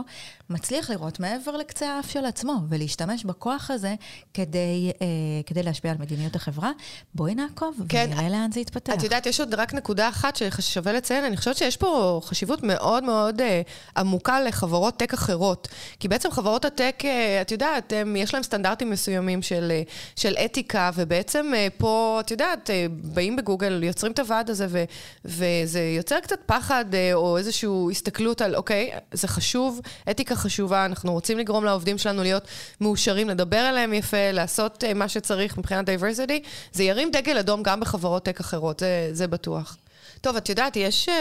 [0.50, 3.96] מצליח לראות מעבר לקצה האף של עצמו, ולהשתמש בכוח הזה
[4.34, 5.08] כדי, אה,
[5.46, 6.72] כדי להשפיע על מדיניות החברה.
[7.16, 8.94] בואי נעקוב כן, ונראה לאן זה יתפתח.
[8.94, 13.04] את יודעת, יש עוד רק נקודה אחת ששווה לציין, אני חושבת שיש פה חשיבות מאוד
[13.04, 13.62] מאוד אה,
[13.98, 15.68] עמוקה לחברות טק אחרות.
[16.00, 20.36] כי בעצם חברות הטק, אה, את יודעת, הם, יש להם סטנדרטים מסוימים של, אה, של
[20.46, 24.84] אתיקה, ובעצם אה, פה, את יודעת, אה, באים בגוגל, יוצרים את הוועד הזה, ו,
[25.26, 31.14] וזה יוצר קצת פחד אה, או איזושהי הסתכלות על, אוקיי, זה חשוב, אתיקה חשובה, אנחנו
[31.14, 32.48] רוצים לגרום לעובדים שלנו להיות
[32.82, 36.42] מאושרים, לדבר עליהם יפה, לעשות מה שצריך מבחינת diversity,
[36.74, 39.78] זה ירים דגל אדום גם בחברות טק אחרות, זה, זה בטוח.
[40.22, 41.16] טוב, את יודעת, יש, אה,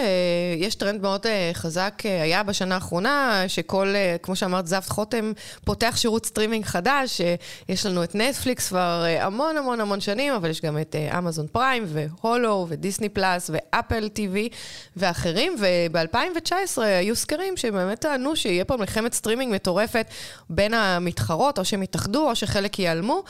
[0.59, 5.33] יש טרנד מאוד אה, חזק, אה, היה בשנה האחרונה, שכל, כמו שאמרת, זב חוטם
[5.65, 7.21] פותח שירות סטרימינג חדש,
[7.69, 11.85] יש לנו את נטפליקס כבר המון המון המון שנים, אבל יש גם את אמזון פריים,
[11.87, 14.49] והולו, ו Disney Plus, ו Apple TV,
[14.97, 20.07] ואחרים, וב-2019 היו סקרים שבאמת טענו שיהיה פה מלחמת סטרימינג מטורפת
[20.51, 23.23] בין המתחרות, או שהם יתאחדו, או שחלק ייעלמו.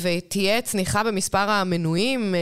[0.00, 2.34] ותהיה צניחה במספר המנויים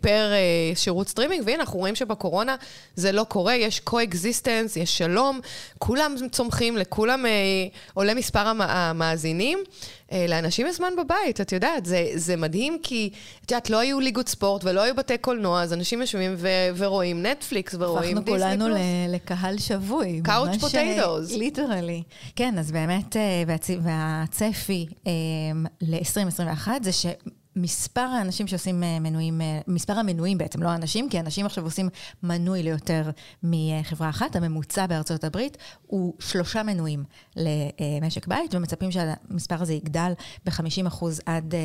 [0.00, 0.32] פר
[0.74, 2.56] שירות סטרימינג, והנה, אנחנו רואים שבקורונה
[2.96, 5.40] זה לא קורה, יש co-existence, יש שלום,
[5.78, 7.24] כולם צומחים, לכולם
[7.94, 9.58] עולה מספר המאזינים.
[10.28, 13.10] לאנשים יש זמן בבית, את יודעת, זה, זה מדהים כי,
[13.44, 17.26] את יודעת, לא היו ליגות ספורט ולא היו בתי קולנוע, אז אנשים יושבים ו- ורואים
[17.26, 18.42] נטפליקס ורואים דיסני פלוס.
[18.42, 18.76] הפכנו כולנו
[19.08, 20.20] לקהל שבוי.
[20.24, 21.32] Couch potatoes.
[21.32, 22.02] Literally.
[22.36, 23.16] כן, אז באמת,
[23.82, 24.86] והצפי
[25.80, 25.98] ל-20...
[25.98, 26.90] 2021 זה
[27.54, 31.88] שמספר האנשים שעושים אה, מנויים, אה, מספר המנויים בעצם, לא האנשים, כי אנשים עכשיו עושים
[32.22, 33.10] מנוי ליותר
[33.42, 34.36] מחברה אחת.
[34.36, 37.04] הממוצע בארצות הברית הוא שלושה מנויים
[37.36, 40.12] למשק בית, ומצפים שהמספר הזה יגדל
[40.46, 41.60] ב-50% עד, אה,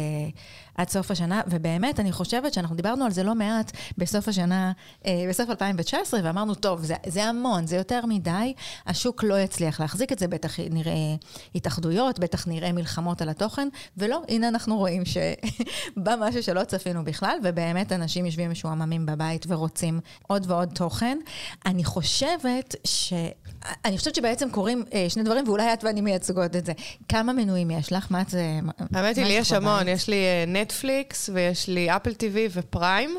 [0.76, 1.42] עד סוף השנה.
[1.48, 4.72] ובאמת, אני חושבת שאנחנו דיברנו על זה לא מעט בסוף השנה,
[5.30, 8.54] בסוף 2019, ואמרנו, טוב, זה, זה המון, זה יותר מדי,
[8.86, 11.16] השוק לא יצליח להחזיק את זה, בטח נראה
[11.56, 15.04] התאחדויות, בטח נראה מלחמות על התוכן, ולא, הנה אנחנו רואים
[15.96, 21.18] שבא משהו שלא צפינו בכלל, ובאמת אנשים יושבים משועממים בבית ורוצים עוד ועוד תוכן.
[21.66, 23.14] אני חושבת ש...
[23.86, 26.74] אני חושבת שבעצם קורים אה, שני דברים, ואולי את ואני מייצגות את זה.
[27.10, 28.08] כמה מנויים יש לך?
[28.10, 28.60] מה זה...
[28.94, 29.88] האמת היא, לי יש המון.
[29.88, 33.18] יש לי נטפליקס, אה, ויש לי אפל טיווי ופריים,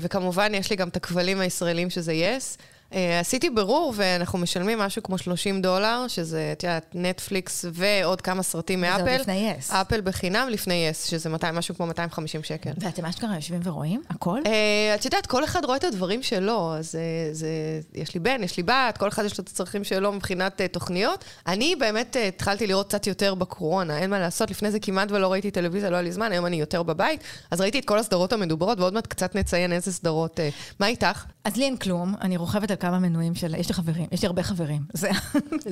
[0.00, 2.56] וכמובן יש לי גם את הכבלים הישראלים שזה יס.
[2.60, 2.71] Yes.
[2.94, 8.42] אה, עשיתי ברור, ואנחנו משלמים משהו כמו 30 דולר, שזה, את יודעת, נטפליקס ועוד כמה
[8.42, 9.04] סרטים מאפל.
[9.04, 9.70] זה עוד לפני יס.
[9.70, 12.70] אפל בחינם לפני יס, שזה 200, משהו כמו 250 שקל.
[12.78, 14.02] ואתם אשכרה יושבים ורואים?
[14.10, 14.40] הכל?
[14.44, 14.48] Uh,
[14.94, 17.48] את יודעת, כל אחד רואה את הדברים שלו, אז uh, זה,
[17.94, 20.68] יש לי בן, יש לי בת, כל אחד יש לו את הצרכים שלו מבחינת uh,
[20.72, 21.24] תוכניות.
[21.46, 25.32] אני באמת uh, התחלתי לראות קצת יותר בקורונה, אין מה לעשות, לפני זה כמעט ולא
[25.32, 28.32] ראיתי טלוויזיה, לא היה לי זמן, היום אני יותר בבית, אז ראיתי את כל הסדרות
[28.32, 30.38] המדוברות, ועוד מעט קצת נציין איזה סדרות.
[30.38, 30.42] אה,
[30.80, 31.24] מה איתך?
[31.44, 33.54] אז לי אין כלום, אני רוכבת על כמה מנויים של...
[33.54, 34.82] יש לי חברים, יש לי הרבה חברים.
[34.92, 35.10] זה,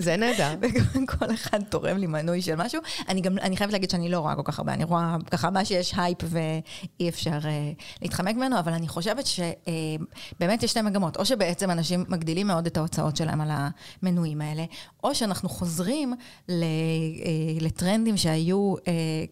[0.04, 0.54] זה נהדר.
[1.04, 2.80] וכל אחד תורם לי מנוי של משהו.
[3.08, 5.64] אני גם, אני חייבת להגיד שאני לא רואה כל כך הרבה, אני רואה ככה מה
[5.64, 11.16] שיש הייפ ואי אפשר אה, להתחמק ממנו, אבל אני חושבת שבאמת אה, יש שתי מגמות.
[11.16, 13.50] או שבעצם אנשים מגדילים מאוד את ההוצאות שלהם על
[14.02, 14.64] המנויים האלה,
[15.04, 16.14] או שאנחנו חוזרים
[16.48, 18.80] ל, אה, לטרנדים שהיו אה,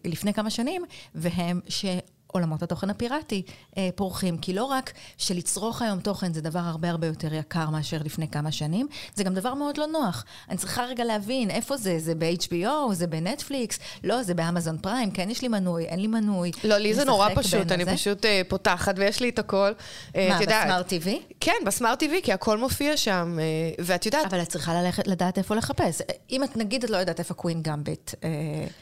[0.05, 0.83] לפני כמה שנים,
[1.15, 1.85] והם ש...
[2.31, 3.41] עולמות התוכן הפיראטי
[3.77, 4.37] אה, פורחים.
[4.37, 8.51] כי לא רק שלצרוך היום תוכן זה דבר הרבה הרבה יותר יקר מאשר לפני כמה
[8.51, 10.25] שנים, זה גם דבר מאוד לא נוח.
[10.49, 15.29] אני צריכה רגע להבין איפה זה, זה ב-HBO, זה בנטפליקס, לא, זה באמזון פריים, כן
[15.29, 16.51] יש לי מנוי, אין לי מנוי.
[16.63, 17.93] לא, לי זה נורא פשוט, אני זה.
[17.93, 19.71] פשוט אה, פותחת ויש לי את הכל.
[20.15, 21.09] אה, מה, בסמארט TV?
[21.39, 23.45] כן, בסמארט TV, כי הכל מופיע שם, אה,
[23.79, 24.25] ואת יודעת...
[24.25, 26.01] אבל את צריכה ללכת, לדעת איפה לחפש.
[26.31, 28.11] אם את, נגיד, את לא יודעת איפה קווין גמביט.
[28.23, 28.29] אה...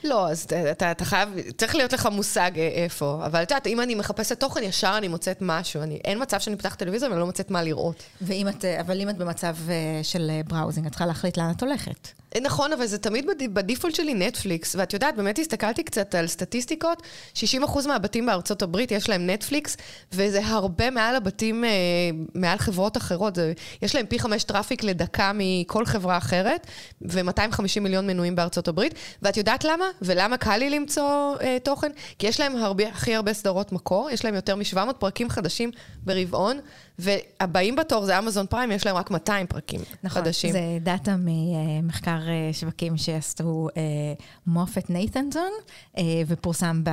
[0.04, 3.68] לא, אז אתה, אתה חייב, צריך להיות לך מושג אה, איפה, אבל אבל את יודעת,
[3.68, 5.82] אם אני מחפשת תוכן, ישר אני מוצאת משהו.
[5.84, 8.04] אני, אין מצב שאני פותחת טלוויזיה ואני לא מוצאת מה לראות.
[8.22, 12.08] ואם את, אבל אם את במצב אה, של בראוזינג, את צריכה להחליט לאן את הולכת.
[12.42, 17.04] נכון, אבל זה תמיד בדיפולט שלי נטפליקס, ואת יודעת, באמת הסתכלתי קצת על סטטיסטיקות,
[17.36, 19.78] 60% מהבתים בארצות הברית יש להם נטפליקס,
[20.12, 21.70] וזה הרבה מעל הבתים, אה,
[22.36, 23.36] מעל חברות אחרות.
[23.36, 26.68] זה, יש להם פי חמש traffic לדקה מכל חברה אחרת,
[27.02, 28.94] ו-250 מיליון מנויים בארצות הברית.
[29.22, 29.86] ואת יודעת למה?
[30.02, 31.92] ולמה קל לי למצוא אה, תוכן?
[32.20, 35.72] כי יש להם הרבה, הכי הרבה סדרות מקור, יש להם יותר מ-700 פרקים חדשים
[36.04, 36.60] ברבעון.
[37.00, 40.50] והבאים בתור זה אמזון פריים, יש להם רק 200 פרקים נכון, חדשים.
[40.50, 43.82] נכון, זה דאטה ממחקר אה, שווקים שעשו אה,
[44.48, 45.52] MoffettNathanson,
[45.98, 46.90] אה, ופורסם ב...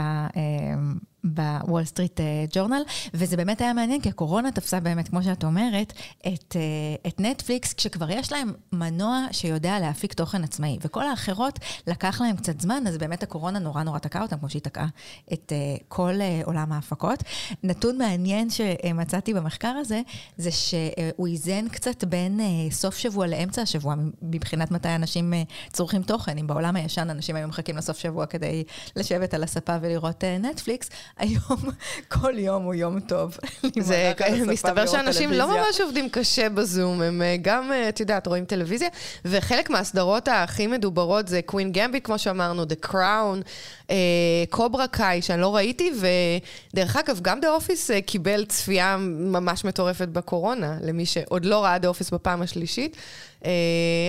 [1.24, 2.20] בוול סטריט
[2.52, 2.82] ג'ורנל,
[3.14, 5.92] וזה באמת היה מעניין, כי הקורונה תפסה באמת, כמו שאת אומרת,
[6.26, 12.20] את, uh, את נטפליקס, כשכבר יש להם מנוע שיודע להפיק תוכן עצמאי, וכל האחרות לקח
[12.20, 14.86] להם קצת זמן, אז באמת הקורונה נורא נורא תקעה אותם, כמו שהיא תקעה
[15.32, 17.22] את uh, כל uh, עולם ההפקות.
[17.62, 19.93] נתון מעניין שמצאתי במחקר הזה,
[20.36, 26.02] זה שהוא איזן קצת בין uh, סוף שבוע לאמצע השבוע, מבחינת מתי אנשים uh, צורכים
[26.02, 26.38] תוכן.
[26.38, 28.64] אם בעולם הישן אנשים היו מחכים לסוף שבוע כדי
[28.96, 30.92] לשבת על הספה ולראות נטפליקס, אה,
[31.24, 31.70] היום,
[32.08, 33.36] כל יום הוא יום טוב.
[33.80, 34.12] זה,
[34.46, 38.88] מסתבר שאנשים לא ממש עובדים קשה בזום, הם אה, גם, אה, את יודעת, רואים טלוויזיה,
[39.24, 43.42] וחלק מהסדרות הכי מדוברות זה Queen's Gambit, כמו שאמרנו, The Crown,
[44.50, 45.90] Cobra Kai, שאני לא ראיתי,
[46.72, 51.78] ודרך אגב, גם The Office אה, קיבל צפייה ממש מטורפת בקורונה, למי שעוד לא ראה
[51.78, 52.96] The Office בפעם השלישית.
[53.44, 53.50] אה,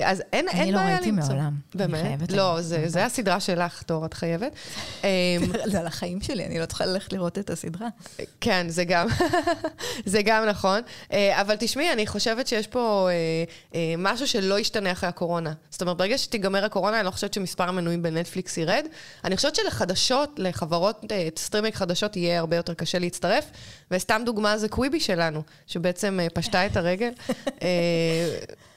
[0.04, 1.08] אז אין, אין לא בעיה למצוא.
[1.08, 1.54] אני לא ראיתי מעולם.
[1.76, 2.32] באמת?
[2.32, 4.52] לא, זה, זה הסדרה שלך, תור, את חייבת.
[5.72, 7.88] זה על החיים שלי, אני לא צריכה ללכת לראות את הסדרה.
[8.42, 9.08] כן, זה גם,
[10.06, 10.82] זה גם נכון.
[11.14, 13.10] אה, אבל תשמעי, אני חושבת שיש פה
[13.98, 15.54] משהו שלא ישתנה אחרי הקורונה.
[15.70, 18.86] זאת אומרת, ברגע שתיגמר הקורונה, אני לא חושבת שמספר המנויים בנטפליקס ירד.
[19.24, 21.04] אני חושבת שלחדשות, לחברות
[21.38, 23.46] סטרימינג חדשות, יהיה הרבה יותר קשה להצטרף.
[23.92, 27.12] וסתם דוגמה זה קוויבי שלנו, שבעצם פשטה את הרגל.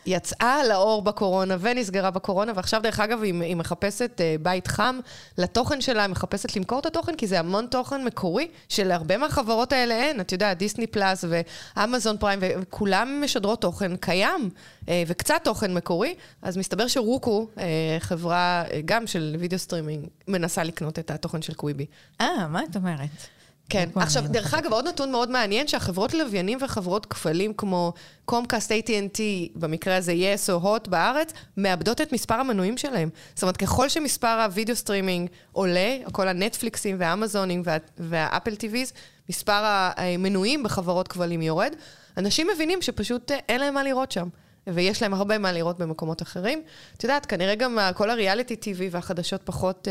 [0.07, 4.99] יצאה לאור בקורונה ונסגרה בקורונה, ועכשיו, דרך אגב, היא, היא מחפשת אה, בית חם
[5.39, 9.95] לתוכן שלה, היא מחפשת למכור את התוכן, כי זה המון תוכן מקורי, שלהרבה מהחברות האלה
[9.95, 10.21] אין.
[10.21, 16.15] את יודעת, Disney Plus ואמזון פריים, וכולם משדרות תוכן קיים, אה, וקצת תוכן מקורי.
[16.43, 17.61] אז מסתבר שרוקו, אה,
[17.99, 21.87] חברה אה, גם של וידאו סטרימינג, מנסה לקנות את התוכן של קוויבי.
[22.21, 23.38] אה, מה את אומרת?
[23.71, 23.89] כן.
[23.95, 27.93] עכשיו, דרך אגב, עוד נתון מאוד מעניין, שהחברות לוויינים וחברות כבלים כמו
[28.25, 29.21] קומקאסט, AT&T,
[29.55, 33.09] במקרה הזה יס או הוט בארץ, מאבדות את מספר המנויים שלהם.
[33.35, 38.93] זאת אומרת, ככל שמספר הווידאו סטרימינג עולה, כל הנטפליקסים והאמזונים וה, וה Apple TVs,
[39.29, 39.63] מספר
[39.97, 41.73] המנויים בחברות כבלים יורד.
[42.17, 44.29] אנשים מבינים שפשוט אין להם מה לראות שם.
[44.67, 46.63] ויש להם הרבה מה לראות במקומות אחרים.
[46.97, 49.89] את יודעת, כנראה גם כל ה reality TV והחדשות פחות...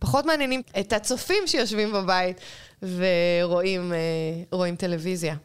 [0.00, 2.40] פחות מעניינים את הצופים שיושבים בבית
[2.82, 3.92] ורואים
[4.62, 5.36] אה, טלוויזיה.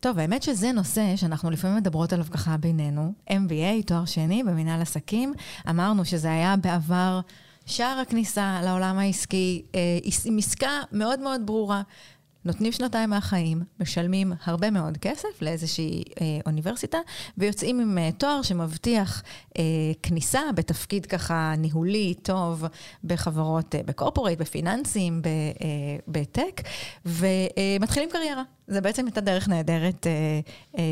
[0.00, 3.12] טוב, האמת שזה נושא שאנחנו לפעמים מדברות עליו ככה בינינו.
[3.30, 5.34] MBA, תואר שני במנהל עסקים.
[5.70, 7.20] אמרנו שזה היה בעבר
[7.66, 9.80] שער הכניסה לעולם העסקי, אה,
[10.24, 11.82] עם עסקה מאוד מאוד ברורה.
[12.44, 16.98] נותנים שנתיים מהחיים, משלמים הרבה מאוד כסף לאיזושהי אה, אוניברסיטה,
[17.38, 19.22] ויוצאים עם אה, תואר שמבטיח
[19.58, 19.62] אה,
[20.02, 22.64] כניסה בתפקיד ככה ניהולי טוב
[23.04, 26.60] בחברות, אה, ב corporate, בפיננסים, אה, בטק,
[27.06, 28.42] ומתחילים קריירה.
[28.72, 30.40] זה בעצם הייתה דרך נהדרת אה,
[30.78, 30.82] אה,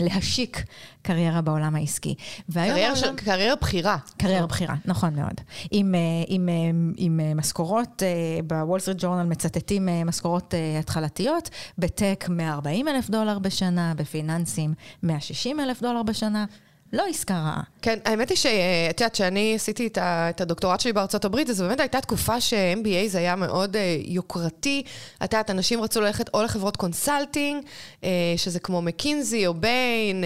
[0.00, 0.64] להשיק
[1.02, 2.14] קריירה בעולם העסקי.
[2.52, 3.16] קריירה, העולם...
[3.16, 3.96] קריירה בכירה.
[4.16, 5.40] קריירה בכירה, נכון מאוד.
[5.70, 6.54] עם, אה, עם, אה,
[6.96, 8.02] עם אה, משכורות,
[8.46, 16.02] בוול סטריט ג'ורנל מצטטים משכורות התחלתיות, בטק 140 אלף דולר בשנה, בפיננסים 160 אלף דולר
[16.02, 16.44] בשנה.
[16.92, 17.62] לא עסקה רעה.
[17.82, 22.00] כן, האמת היא שאת יודעת, כשאני עשיתי את הדוקטורט שלי בארצות הברית, אז באמת הייתה
[22.00, 24.82] תקופה ש-MBA זה היה מאוד אה, יוקרתי.
[25.24, 27.64] את יודעת, אנשים רצו ללכת או לחברות consulting,
[28.04, 30.24] אה, שזה כמו מקינזי או ביין,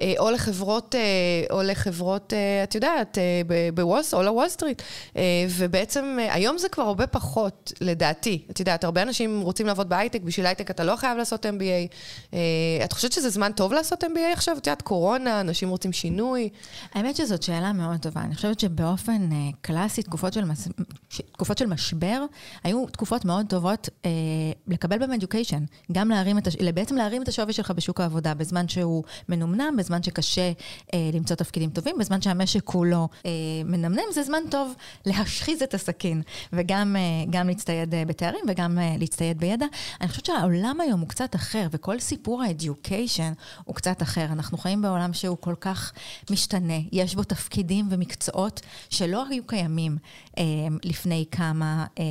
[0.00, 0.94] אה, או לחברות,
[1.50, 2.32] או לחברות,
[2.64, 3.18] את יודעת,
[3.74, 4.82] בוולס, או לוול סטריט.
[5.48, 8.42] ובעצם היום זה כבר הרבה פחות, לדעתי.
[8.50, 11.94] את יודעת, הרבה אנשים רוצים לעבוד בהייטק, בשביל הייטק אתה לא חייב לעשות MBA.
[12.84, 14.56] את חושבת שזה זמן טוב לעשות MBA עכשיו?
[14.58, 16.48] את יודעת, קורונה, אנשים רוצים רוצים שינוי?
[16.94, 18.20] האמת שזאת שאלה מאוד טובה.
[18.20, 20.68] אני חושבת שבאופן uh, קלאסי, תקופות של, מס...
[21.32, 22.24] תקופות של משבר,
[22.64, 24.06] היו תקופות מאוד טובות uh,
[24.66, 25.64] לקבל בהם אדיוקיישן.
[25.92, 26.56] גם להרים את, הש...
[26.56, 31.70] בעצם להרים את השווי שלך בשוק העבודה, בזמן שהוא מנומנם, בזמן שקשה uh, למצוא תפקידים
[31.70, 33.26] טובים, בזמן שהמשק כולו uh,
[33.64, 34.74] מנמנם, זה זמן טוב
[35.06, 36.96] להשחיז את הסכין, וגם
[37.32, 39.66] uh, להצטייד uh, בתארים וגם uh, להצטייד בידע.
[40.00, 43.32] אני חושבת שהעולם היום הוא קצת אחר, וכל סיפור האדיוקיישן
[43.64, 44.24] הוא קצת אחר.
[44.24, 45.81] אנחנו חיים בעולם שהוא כל כך...
[45.82, 45.92] כך
[46.30, 46.78] משתנה.
[46.92, 49.96] יש בו תפקידים ומקצועות שלא היו קיימים
[50.38, 50.42] אה,
[50.84, 52.04] לפני, כמה, אה,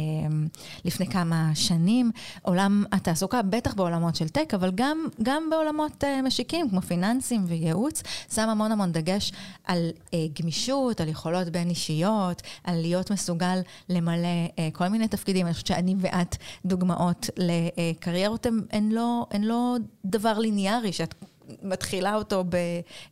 [0.86, 2.12] לפני כמה שנים.
[2.42, 8.04] עולם התעסוקה, בטח בעולמות של טק, אבל גם, גם בעולמות אה, משיקים, כמו פיננסים וייעוץ,
[8.34, 9.32] שם המון המון דגש
[9.66, 14.28] על אה, גמישות, על יכולות בין אישיות, על להיות מסוגל למלא
[14.60, 15.46] אה, כל מיני תפקידים.
[15.46, 21.16] אני חושבת שאני ואת דוגמאות לקריירות, הן, לא, לא דבר ליניארי, שאת
[21.64, 22.56] מתחילה אותו ב,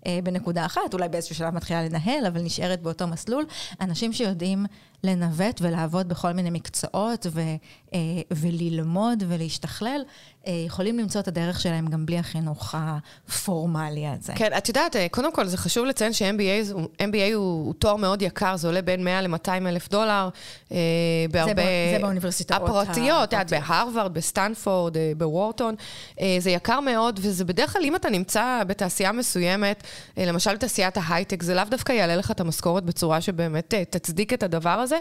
[0.06, 3.46] אה, בנקודה אחת, אולי באיזשהו שלב מתחילה לנהל, אבל נשארת באותו מסלול.
[3.82, 4.66] אנשים שיודעים
[5.04, 7.42] לנווט ולעבוד בכל מיני מקצועות ו,
[7.94, 8.00] אה,
[8.32, 10.02] וללמוד ולהשתכלל,
[10.48, 14.34] יכולים למצוא את הדרך שלהם גם בלי החינוך הפורמלי הזה.
[14.36, 18.22] כן, את יודעת, אה, קודם כל זה חשוב לציין ש-MBA MBA הוא, הוא תואר מאוד
[18.22, 20.30] יקר, זה עולה בין 100 ל-200 אלף דולר,
[20.72, 20.78] אה,
[21.32, 21.54] בהרבה...
[21.54, 25.76] זה, זה באוניברסיטאות הפרטיות, את בהרווארד, בסטנפורד, אה, בוורטון.
[26.22, 29.84] אה, זה יקר מאוד, וזה בדרך כלל, אם אתה נמצא בתעשייה מסוימת,
[30.18, 34.34] אה, למשל בתעשיית ההייטק, זה לאו דווקא יעלה לך את המשכורת בצורה שבאמת אה, תצדיק
[34.34, 34.98] את הדבר הזה.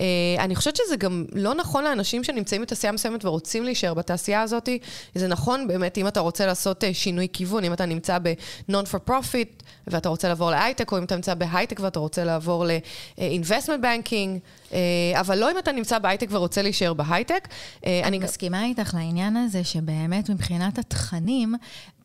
[0.00, 0.04] אה,
[0.38, 4.68] אני חושבת שזה גם לא נכון לאנשים שנמצאים בתעשייה מסוימת ורוצים להישאר בתעשייה הזאת.
[5.14, 9.10] זה נכון באמת, אם אתה רוצה לעשות אה, שינוי כיוון, אם אתה נמצא ב-non for
[9.10, 14.38] profit ואתה רוצה לעבור להייטק, או אם אתה נמצא בהייטק ואתה רוצה לעבור ל-investment banking,
[14.72, 14.78] אה,
[15.20, 17.48] אבל לא אם אתה נמצא בהייטק ורוצה להישאר בהייטק.
[17.86, 21.54] אה, אני מסכימה איתך לעניין הזה, שבאמת מבחינת התכנים,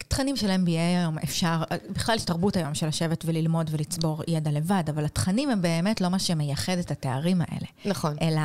[0.07, 4.83] תכנים של MBA היום אפשר, בכלל יש תרבות היום של לשבת וללמוד ולצבור ידע לבד,
[4.89, 7.67] אבל התכנים הם באמת לא מה שמייחד את התארים האלה.
[7.85, 8.15] נכון.
[8.21, 8.41] אלא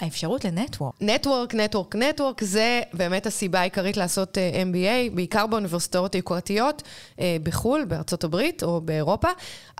[0.00, 0.94] האפשרות לנטוורק.
[1.00, 6.82] נטוורק, נטוורק, נטוורק, זה באמת הסיבה העיקרית לעשות אה, MBA, בעיקר באוניברסיטאות היוקרתיות
[7.16, 9.28] uh, בחו"ל, בארצות הברית או באירופה,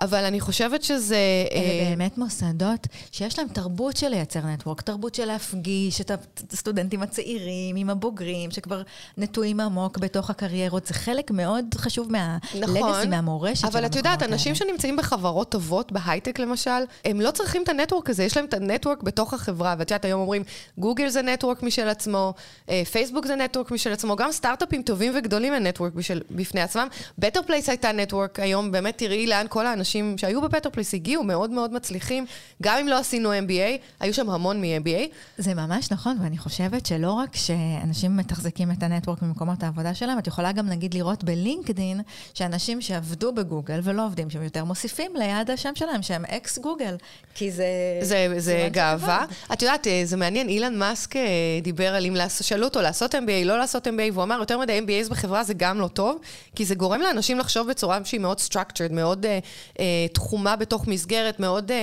[0.01, 1.17] אבל אני חושבת שזה...
[1.51, 6.11] אלה uh, באמת מוסדות שיש להם תרבות של לייצר נטוורק, תרבות של להפגיש את
[6.53, 8.81] הסטודנטים הצעירים עם הבוגרים, שכבר
[9.17, 10.85] נטועים עמוק בתוך הקריירות.
[10.85, 13.85] זה חלק מאוד חשוב מהלגסי, נכון, מהמורשת של המקומות האלה.
[13.85, 16.69] אבל את יודעת, אנשים שנמצאים בחברות טובות, בהייטק למשל,
[17.05, 20.21] הם לא צריכים את הנטוורק הזה, יש להם את הנטוורק בתוך החברה, ואת יודעת, היום
[20.21, 20.43] אומרים,
[20.77, 22.33] גוגל זה נטוורק משל עצמו,
[22.69, 25.93] אה, פייסבוק זה נטוורק משל עצמו, גם סטארט-אפים טובים וגדולים הם נטוורק
[26.31, 26.87] בפני עצמם.
[27.17, 31.49] בטר פלייס הייתה network, היום באמת תראי לאן כל האנשים שהיו בבטר פלייס הגיעו, מאוד
[31.49, 32.25] מאוד מצליחים.
[32.63, 35.07] גם אם לא עשינו MBA, היו שם המון מ-MBA.
[35.37, 40.19] זה ממש נכון, ואני חושבת שלא רק שאנשים מתחזקים את ה network ממקומות העבודה שלהם,
[40.19, 42.01] את יכולה גם נגיד לראות בלינקדין,
[42.33, 46.95] שאנשים שעבדו בגוגל ולא עובדים שם יותר, מוסיפים ליד השם שלהם שהם אקס גוגל,
[47.35, 47.65] כי זה...
[48.01, 49.25] זה, זה, זה גאווה.
[49.53, 51.21] את יודעת, אה, זה מעניין, אילון מאסק אה,
[51.61, 54.79] דיבר על אם לעשות, שאלו אותו לעשות MBA, לא לעשות MBA, והוא אמר, יותר מדי
[54.79, 56.19] MBAs בחברה זה גם לא טוב,
[56.55, 59.79] כי זה גורם לאנשים לחשוב בצורה שהיא מאוד structured, מאוד uh, uh,
[60.13, 61.71] תחומה בתוך מסגרת, מאוד...
[61.71, 61.73] Uh,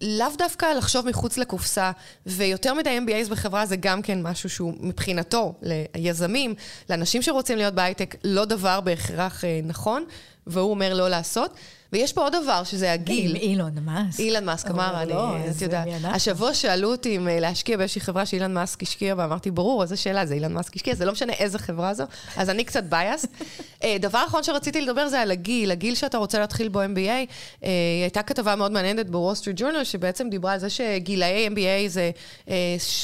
[0.00, 1.90] לאו דווקא לחשוב מחוץ לקופסה,
[2.26, 5.54] ויותר מדי MBAs בחברה זה גם כן משהו שהוא מבחינתו,
[5.94, 6.54] ליזמים,
[6.90, 10.04] לאנשים שרוצים להיות בהייטק, לא דבר בהכרח uh, נכון,
[10.46, 11.54] והוא אומר לא לעשות.
[11.92, 13.30] ויש פה עוד דבר, שזה הגיל.
[13.30, 14.20] עם אילון מאסק.
[14.20, 15.88] אילון מאסק אמר, אני, לא, את יודעת.
[16.04, 20.26] השבוע שאלו אותי אם אה, להשקיע באיזושהי חברה שאילון מאסק השקיע, ואמרתי, ברור, איזה שאלה,
[20.26, 22.04] זה אילון מאסק השקיע, זה לא משנה איזה חברה זו,
[22.36, 23.26] אז אני קצת biased.
[23.84, 27.08] אה, דבר אחרון שרציתי לדבר זה על הגיל, הגיל שאתה רוצה להתחיל בו MBA.
[27.64, 27.70] אה,
[28.02, 32.10] הייתה כתבה מאוד מעניינת בוול סטריט ג'ורנל, שבעצם דיברה על זה שגילאי MBA זה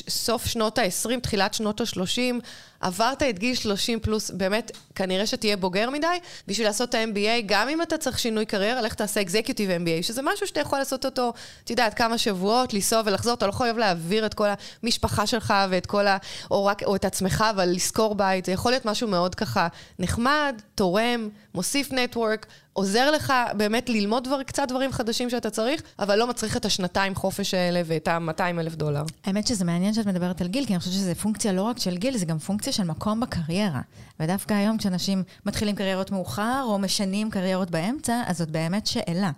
[0.09, 2.44] סוף שנות ה-20, תחילת שנות ה-30.
[2.85, 6.07] עברת את גיל 30 פלוס, באמת, כנראה שתהיה בוגר מדי,
[6.49, 10.23] בשביל לעשות את ה-MBA, גם אם אתה צריך שינוי קריירה, לך תעשה executive MBA, שזה
[10.25, 11.33] משהו שאתה יכול לעשות אותו,
[11.64, 14.49] את יודעת, כמה שבועות, לנסוע ולחזור, אתה לא חייב להעביר את כל
[14.83, 16.16] המשפחה שלך ואת כל ה...
[16.51, 19.68] או, רק, או את עצמך, אבל לשכור בית, זה יכול להיות משהו מאוד ככה
[19.99, 26.19] נחמד, תורם, מוסיף נטוורק, עוזר לך באמת ללמוד דבר, קצת דברים חדשים שאתה צריך, אבל
[26.19, 29.03] לא מצריך את השנתיים חופש האלה ואת ה-200 אלף דולר.
[29.25, 31.97] האמת שזה מעניין שאת מדברת על גיל, כי אני חושבת שזה פונקציה לא רק של
[31.97, 33.81] גיל, זה גם פונקציה של מקום בקריירה.
[34.21, 39.31] ודווקא היום כשאנשים מתחילים קריירות מאוחר, או משנים קריירות באמצע, אז זאת באמת שאלה.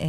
[0.00, 0.06] אה,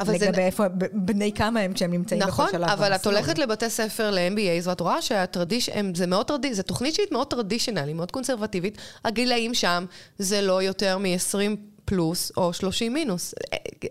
[0.00, 0.30] לגבי זה...
[0.38, 2.64] איפה, בני כמה הם כשהם נמצאים נכון, בכל שלב.
[2.64, 6.94] נכון, אבל את הולכת לבתי ספר ל-MBAs, ואת רואה שהטרדיש, זה מאוד טרדיש, זו תוכנית
[6.94, 8.78] שהיא מאוד טרדישנלית, מאוד קונסרבטיבית.
[9.04, 9.84] הגילאים שם
[10.18, 13.34] זה לא יותר מ-20 פלוס או 30 מינוס.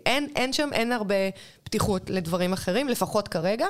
[0.06, 1.14] אין, אין שם, אין הרבה
[1.74, 3.66] פתיחות לדברים אחרים, לפחות כרגע.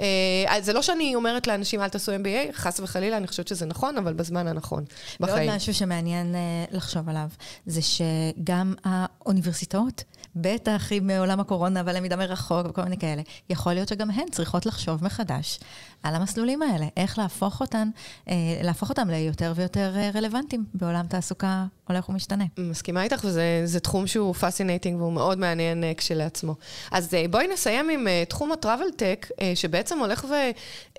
[0.00, 3.98] אה, זה לא שאני אומרת לאנשים, אל תעשו MBA, חס וחלילה, אני חושבת שזה נכון,
[3.98, 4.84] אבל בזמן הנכון
[5.20, 5.48] בחיים.
[5.48, 7.28] ועוד משהו שמעניין אה, לחשוב עליו,
[7.66, 10.04] זה שגם האוניברסיטאות,
[10.36, 15.04] בטח עם עולם הקורונה והלמידה מרחוק וכל מיני כאלה, יכול להיות שגם הן צריכות לחשוב
[15.04, 15.60] מחדש
[16.02, 17.88] על המסלולים האלה, איך להפוך אותן,
[18.28, 22.44] אה, להפוך אותם ליותר ויותר רלוונטיים בעולם תעסוקה הולך ומשתנה.
[22.58, 26.54] מסכימה איתך, וזה תחום שהוא fascinating והוא מאוד מעניין כשלעצמו.
[26.92, 29.88] אז בואי נסיים עם תחום ה travel tech, שבעצם...
[29.88, 30.34] בעצם הולך ו...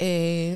[0.02, 0.06] אה,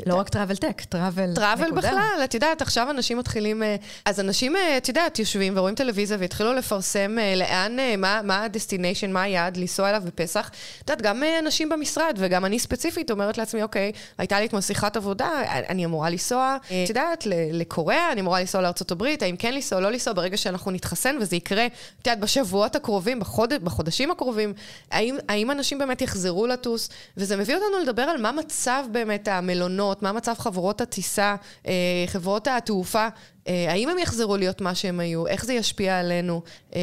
[0.05, 1.33] לא רק travel tech, travel.
[1.35, 3.63] travel בכלל, את יודעת, עכשיו אנשים מתחילים...
[3.63, 9.11] אה, אז אנשים, אה, את יודעת, יושבים ורואים טלוויזיה והתחילו לפרסם לאן, מה ה destination,
[9.11, 10.51] מה היעד, לנסוע אליו בפסח.
[10.83, 14.97] את יודעת, גם אנשים במשרד, וגם אני ספציפית אומרת לעצמי, אוקיי, הייתה לי אתמול שיחת
[14.97, 15.29] עבודה,
[15.69, 19.91] אני אמורה לנסוע, את יודעת, לקוריאה, אני אמורה לנסוע לארה"ב, האם כן לנסוע או לא
[19.91, 23.53] לנסוע, ברגע שאנחנו נתחסן, וזה יקרה, את יודעת, בשבועות הקרובים, בחוד...
[23.63, 24.53] בחודשים הקרובים,
[24.91, 30.03] האם, האם אנשים באמת יחזרו לטוס, וזה מביא אותנו לדבר על מה מצב באמת המלונות,
[30.03, 31.35] מה מצב חברות הטיסה,
[31.67, 31.73] אה,
[32.07, 33.07] חברות התעופה
[33.45, 35.27] האם הם יחזרו להיות מה שהם היו?
[35.27, 36.41] איך זה ישפיע עלינו?
[36.75, 36.81] אה,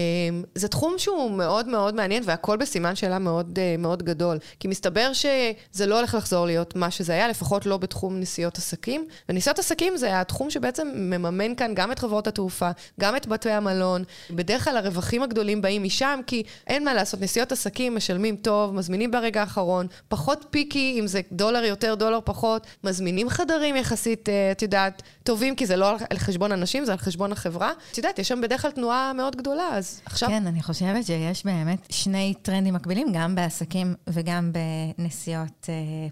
[0.54, 4.38] זה תחום שהוא מאוד מאוד מעניין, והכל בסימן שאלה מאוד, אה, מאוד גדול.
[4.60, 9.06] כי מסתבר שזה לא הולך לחזור להיות מה שזה היה, לפחות לא בתחום נסיעות עסקים.
[9.28, 12.70] ונסיעות עסקים זה התחום שבעצם מממן כאן גם את חברות התעופה,
[13.00, 14.04] גם את בתי המלון.
[14.30, 19.10] בדרך כלל הרווחים הגדולים באים משם, כי אין מה לעשות, נסיעות עסקים משלמים טוב, מזמינים
[19.10, 25.02] ברגע האחרון, פחות פיקי, אם זה דולר יותר, דולר פחות, מזמינים חדרים יחסית, את יודעת,
[25.22, 27.72] טובים, כי זה לא על חשבון חשבון אנשים, זה על חשבון החברה.
[27.92, 30.28] את יודעת, יש שם בדרך כלל תנועה מאוד גדולה, אז עכשיו...
[30.28, 34.52] כן, אני חושבת שיש באמת שני טרנדים מקבילים, גם בעסקים וגם
[34.98, 35.68] בנסיעות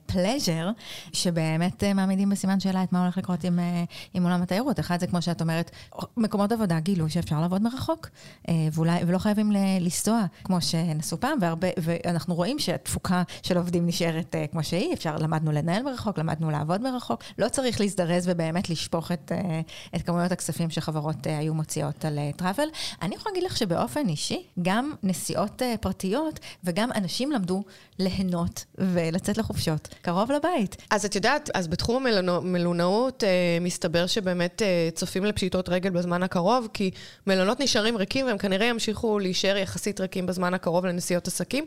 [0.06, 4.42] פלז'ר, uh, שבאמת uh, מעמידים בסימן שאלה את מה הולך לקרות עם, uh, עם עולם
[4.42, 4.80] התיירות.
[4.80, 5.70] אחד זה, כמו שאת אומרת,
[6.16, 11.68] מקומות עבודה גילו שאפשר לעבוד מרחוק, uh, ואולי, ולא חייבים לנסוע כמו שנסעו פעם, והרבה,
[11.78, 16.80] ואנחנו רואים שהתפוקה של עובדים נשארת uh, כמו שהיא, אפשר, למדנו לנהל מרחוק, למדנו לעבוד
[16.80, 22.04] מרחוק, לא צריך להזדרז ובאמת לשפוך את, uh, את כמויות כמויות הכספים שחברות היו מוציאות
[22.04, 22.68] על טראבל.
[23.02, 27.62] אני יכולה להגיד לך שבאופן אישי, גם נסיעות פרטיות וגם אנשים למדו
[27.98, 30.76] ליהנות ולצאת לחופשות קרוב לבית.
[30.90, 33.24] אז את יודעת, אז בתחום המלונאות
[33.60, 34.62] מסתבר שבאמת
[34.94, 36.90] צופים לפשיטות רגל בזמן הקרוב, כי
[37.26, 41.64] מלונות נשארים ריקים והם כנראה ימשיכו להישאר יחסית ריקים בזמן הקרוב לנסיעות עסקים.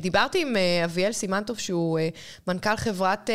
[0.00, 1.98] דיברתי עם אביאל סימנטוב, שהוא
[2.48, 3.30] מנכ"ל חברת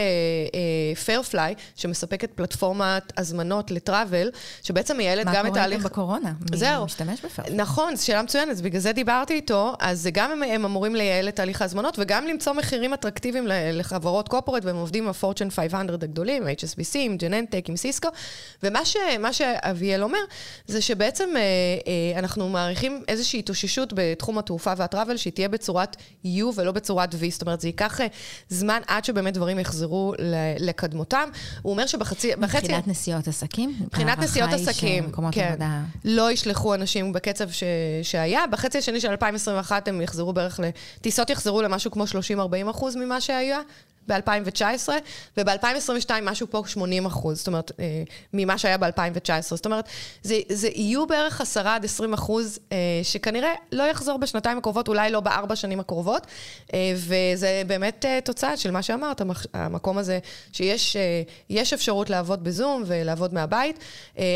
[1.05, 4.29] פיירפליי, שמספקת פלטפורמת הזמנות לטראבל,
[4.63, 5.83] שבעצם מייעלת גם את ההליך...
[5.83, 6.55] מה קורה גם בקורונה?
[6.55, 6.85] זהו.
[6.85, 7.57] משתמש בפיירפליי?
[7.57, 11.35] נכון, זו שאלה מצוינת, בגלל זה דיברתי איתו, אז גם הם, הם אמורים לייעל את
[11.35, 16.93] תהליך ההזמנות, וגם למצוא מחירים אטרקטיביים לחברות קופורט, והם עובדים עם ה-Fortune 500 הגדולים, HSBC,
[16.95, 18.09] עם ג'ננטק, עם סיסקו,
[18.63, 20.19] ומה שאביאל אומר,
[20.67, 25.95] זה שבעצם אה, אה, אנחנו מעריכים איזושהי התאוששות בתחום התעופה והטראבל, שהיא תהיה בצורת
[26.25, 28.07] U ולא בצורת V, זאת אומרת, זה ייקח אה,
[28.49, 30.13] זמן עד שבאמת דברים יחזרו
[30.59, 31.29] לקדמותם.
[31.62, 32.31] הוא אומר שבחצי...
[32.37, 33.75] מבחינת נסיעות עסקים?
[33.79, 35.56] מבחינת נסיעות עסקים, כן.
[36.06, 37.63] לא ישלחו אנשים בקצב ש,
[38.04, 38.47] שהיה.
[38.52, 40.63] בחצי השני של 2021 הם יחזרו בערך ל...
[41.02, 43.60] טיסות יחזרו למשהו כמו 30-40 אחוז ממה שהיה.
[44.08, 44.89] ב-2019,
[45.37, 49.41] וב-2022 משהו פה 80 אחוז, זאת אומרת, אה, ממה שהיה ב-2019.
[49.41, 49.89] זאת אומרת,
[50.23, 55.12] זה, זה יהיו בערך 10 עד 20 אחוז, אה, שכנראה לא יחזור בשנתיים הקרובות, אולי
[55.12, 56.27] לא בארבע שנים הקרובות,
[56.73, 59.21] אה, וזה באמת תוצאה של מה שאמרת,
[59.54, 60.19] המקום הזה
[60.54, 63.79] שיש אפשרות לעבוד בזום ולעבוד מהבית.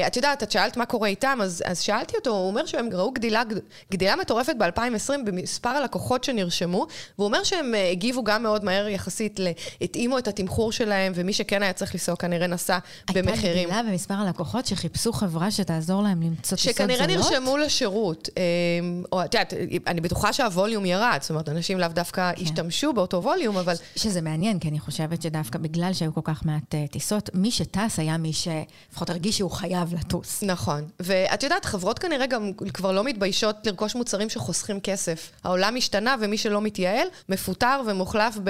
[0.07, 3.11] את יודעת, את שאלת מה קורה איתם, אז, אז שאלתי אותו, הוא אומר שהם ראו
[3.11, 3.43] גדילה,
[3.91, 6.87] גדילה מטורפת ב-2020 במספר הלקוחות שנרשמו,
[7.17, 9.39] והוא אומר שהם הגיבו גם מאוד מהר יחסית.
[9.81, 12.77] התאימו את התמחור שלהם, ומי שכן היה צריך לנסוע כנראה נסע
[13.13, 13.57] במחירים.
[13.57, 16.91] הייתה גדילה במספר הלקוחות שחיפשו חברה שתעזור להם למצוא טיסות זולות?
[16.91, 18.29] שכנראה נרשמו לשירות.
[18.37, 19.53] אמ, או את יודעת,
[19.87, 22.43] אני בטוחה שהווליום ירד, זאת אומרת, אנשים לאו דווקא כן.
[22.43, 23.73] השתמשו באותו ווליום, אבל...
[23.95, 27.99] שזה מעניין, כי אני חושבת שדווקא בגלל שהיו כל כך מעט uh, טיסות, מי שטס
[27.99, 30.43] היה מי שלפחות הרגיש שהוא חייב לטוס.
[30.43, 30.85] נכון.
[30.99, 35.31] ואת יודעת, חברות כנראה גם כבר לא מתביישות לרכוש מוצרים שחוסכים כסף.
[35.43, 38.49] העולם השתנה, ומי שלא מתייעל, מפוטר ומוחלף ב,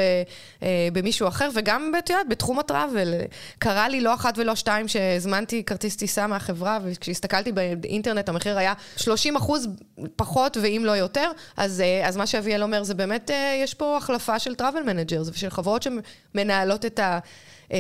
[0.60, 3.14] uh, במישהו אחר, וגם, את יודעת, בתחום הטראבל.
[3.60, 9.36] קרה לי לא אחת ולא שתיים שהזמנתי כרטיס טיסה מהחברה, וכשהסתכלתי באינטרנט המחיר היה 30
[9.36, 9.68] אחוז
[10.16, 13.98] פחות, ואם לא יותר, אז, אה, אז מה שאביאל אומר זה באמת, אה, יש פה
[13.98, 17.20] החלפה של travel managers, ושל חברות שמנהלות את ה...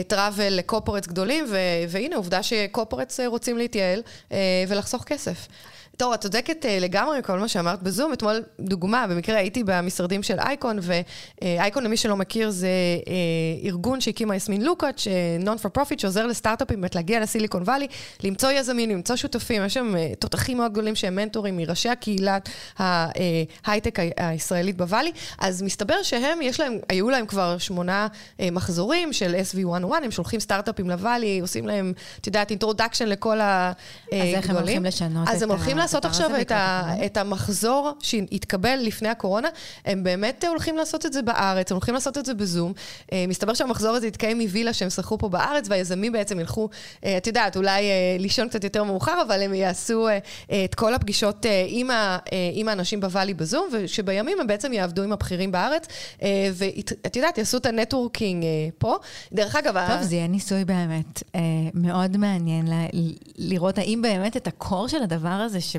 [0.07, 1.45] travel ל corporates גדולים,
[1.89, 4.01] והנה, עובדה ש corporates אה, רוצים להתייעל
[4.67, 5.47] ולחסוך כסף.
[5.97, 8.13] טוב, את צודקת אה, לגמרי כל מה שאמרת בזום.
[8.13, 12.67] אתמול, דוגמה, במקרה הייתי במשרדים של אייקון, ואייקון, למי שלא מכיר, זה
[13.07, 13.13] אה,
[13.63, 15.07] ארגון שהקימה יסמין לוקאץ',
[15.39, 17.87] non for profit, שעוזר לסטארט-אפים באמת להגיע לסיליקון וואלי,
[18.23, 19.65] למצוא יזמים, למצוא שותפים.
[19.65, 25.11] יש שם אה, תותחים מאוד גדולים שהם מנטורים מראשי הקהילת ההייטק הישראלית בוואלי.
[25.39, 28.07] אז מסתבר שהם, יש להם, היו להם כבר שמונה
[28.51, 34.27] מחזורים של SV101, הם שולחים סטארט-אפים לוואלי, עושים להם, את יודעת, introduction לכל הגדולים.
[34.27, 35.84] אז איך הם הולכים לשנות את ה...
[35.85, 39.47] לעשות עכשיו את, ה, את המחזור שהתקבל לפני הקורונה,
[39.85, 42.73] הם באמת הולכים לעשות את זה בארץ, הם הולכים לעשות את זה בזום.
[43.13, 46.69] אה, מסתבר שהמחזור הזה יתקיים מווילה שהם שכרו פה בארץ, והיזמים בעצם ילכו,
[47.05, 50.07] אה, את יודעת, אולי אה, לישון קצת יותר מאוחר, אבל הם יעשו
[50.65, 52.17] את כל הפגישות עם, ה,
[52.53, 55.87] עם האנשים בוואלי בזום, ושבימים הם בעצם יעבדו עם הבכירים בארץ,
[56.53, 58.45] ואת יודעת, יעשו את ה networking
[58.77, 58.95] פה.
[59.33, 59.87] דרך אגב...
[59.87, 61.23] טוב, זה יהיה ניסוי באמת
[61.73, 62.67] מאוד מעניין
[63.37, 65.74] לראות האם באמת את ה core של הדבר הזה, ש...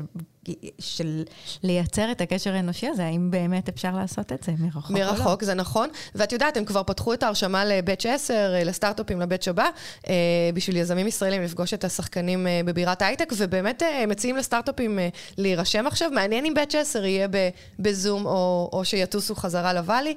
[0.79, 1.23] של
[1.63, 5.45] לייצר את הקשר האנושי הזה, האם באמת אפשר לעשות את זה מרחוק מרחוק, או לא?
[5.45, 5.89] זה נכון.
[6.15, 9.69] ואת יודעת, הם כבר פתחו את ההרשמה ל batch 10, לסטארט-אפים ל batch הבא,
[10.09, 10.13] אה,
[10.53, 14.99] בשביל יזמים ישראלים לפגוש את השחקנים אה, בבירת ההייטק, ובאמת אה, מציעים לסטארט-אפים
[15.37, 16.11] להירשם עכשיו.
[16.11, 17.27] מעניין אם באץ' 10 יהיה
[17.79, 20.15] בזום, או, או שיטוסו חזרה לוואלי.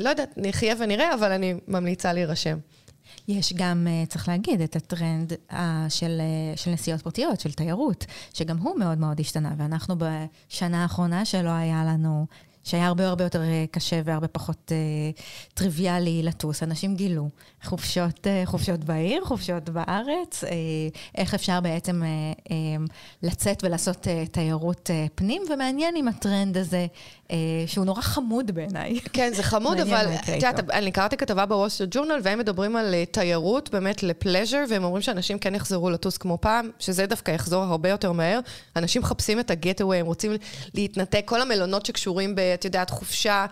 [0.00, 2.58] לא יודעת, נחיה ונראה, אבל אני ממליצה להירשם.
[3.38, 8.06] יש גם, אה, צריך להגיד, את הטרנד אה, של, אה, של נסיעות פרטיות, של תיירות,
[8.34, 12.26] שגם הוא מאוד מאוד השתנה, ואנחנו בשנה האחרונה שלא היה לנו
[12.64, 14.76] שהיה הרבה הרבה יותר קשה והרבה פחות אה,
[15.54, 16.62] טריוויאלי לטוס.
[16.62, 17.28] אנשים גילו
[17.64, 20.50] חופשות, אה, חופשות בעיר, חופשות בארץ, אה,
[21.14, 22.56] איך אפשר בעצם אה,
[23.22, 26.86] לצאת ולעשות תיירות פנים, ומעניין עם הטרנד הזה,
[27.66, 29.00] שהוא נורא חמוד בעיניי.
[29.12, 33.70] כן, זה חמוד, אבל את יודעת, אני קראתי כתבה בווסטר ג'ורנל, והם מדברים על תיירות
[33.70, 38.12] באמת לפלז'ר, והם אומרים שאנשים כן יחזרו לטוס כמו פעם, שזה דווקא יחזור הרבה יותר
[38.12, 38.40] מהר.
[38.76, 40.32] אנשים מחפשים את הגט-אווי, הם רוצים
[40.74, 42.40] להתנתק, כל המלונות שקשורים ב...
[42.40, 43.46] את יודעת, חופשה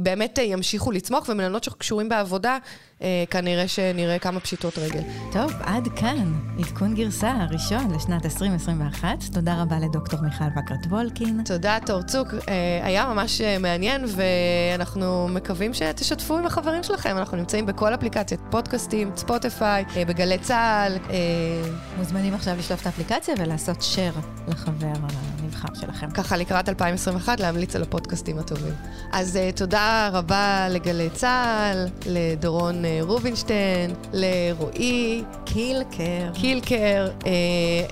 [0.00, 2.58] באמת ימשיכו לצמוח, ומלונות שקשורים בעבודה,
[3.02, 5.00] אה, כנראה שנראה כמה פשיטות רגל.
[5.32, 9.08] טוב, עד כאן עדכון גרסה הראשון לשנת 2021.
[9.32, 11.42] תודה רבה לדוקטור מיכל וקרת וולקין.
[11.44, 12.28] תודה, תורצוק.
[12.48, 17.16] אה, היה ממש אה, מעניין, ואנחנו מקווים שתשתפו עם החברים שלכם.
[17.18, 20.92] אנחנו נמצאים בכל אפליקציות, פודקאסטים, ספוטיפיי, אה, בגלי צה"ל.
[21.10, 26.10] אה, מוזמנים עכשיו לשלוף את האפליקציה ולעשות share לחבר הנבחר שלכם.
[26.10, 28.74] ככה לקראת 2021, להמליץ על הפודקאסטים הטובים.
[29.12, 35.22] אז uh, תודה רבה לגלי צה"ל, לדורון uh, רובינשטיין, לרועי.
[35.44, 36.30] קילקר.
[36.34, 37.08] קילקר.
[37.20, 37.26] Uh,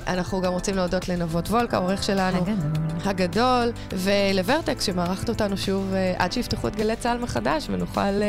[0.07, 2.39] אנחנו גם רוצים להודות לנבות וולקה, העורך שלנו.
[3.05, 3.73] הגדול.
[3.95, 8.23] ולוורטקס, שמארחת אותנו שוב uh, עד שיפתחו את גלי צה"ל מחדש, ונוכל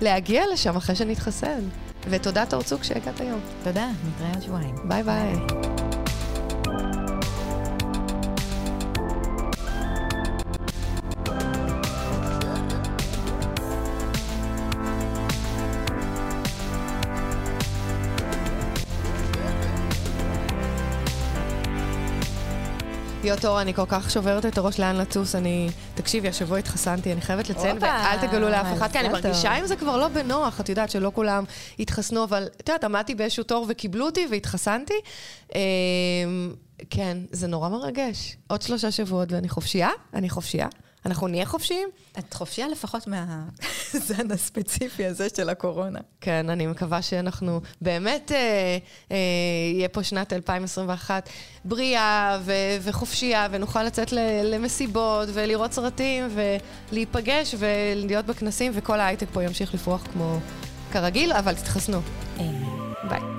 [0.00, 1.60] להגיע לשם אחרי שנתחסן.
[2.10, 3.40] ותודה, תורצוק, שהגעת היום.
[3.64, 4.74] תודה, נתראה עוד שבועיים.
[4.84, 5.75] ביי ביי.
[23.26, 25.68] להיות אור, אני כל כך שוברת את הראש לאן לטוס, אני...
[25.94, 29.08] תקשיבי, השבוע התחסנתי, אני חייבת לציין, ואל תגלו לאף אחד, כי אני.
[29.08, 31.44] מרגישה עם זה כבר לא בנוח, את יודעת שלא כולם
[31.78, 34.94] התחסנו, אבל את יודעת, עמדתי באיזשהו תור וקיבלו אותי והתחסנתי.
[35.54, 35.60] אמ,
[36.90, 38.36] כן, זה נורא מרגש.
[38.46, 40.68] עוד שלושה שבועות ואני חופשייה, אני חופשייה.
[41.06, 41.88] אנחנו נהיה חופשיים?
[42.18, 45.98] את חופשייה לפחות מהזן הספציפי הזה של הקורונה.
[46.20, 48.78] כן, אני מקווה שאנחנו באמת, אה,
[49.12, 49.16] אה,
[49.74, 51.28] יהיה פה שנת 2021
[51.64, 52.52] בריאה ו-
[52.82, 56.28] וחופשייה, ונוכל לצאת ל- למסיבות ולראות סרטים
[56.92, 60.38] ולהיפגש ולהיות בכנסים, וכל ההייטק פה ימשיך לפרוח כמו
[60.92, 62.00] כרגיל, אבל תתחסנו.
[63.08, 63.35] ביי.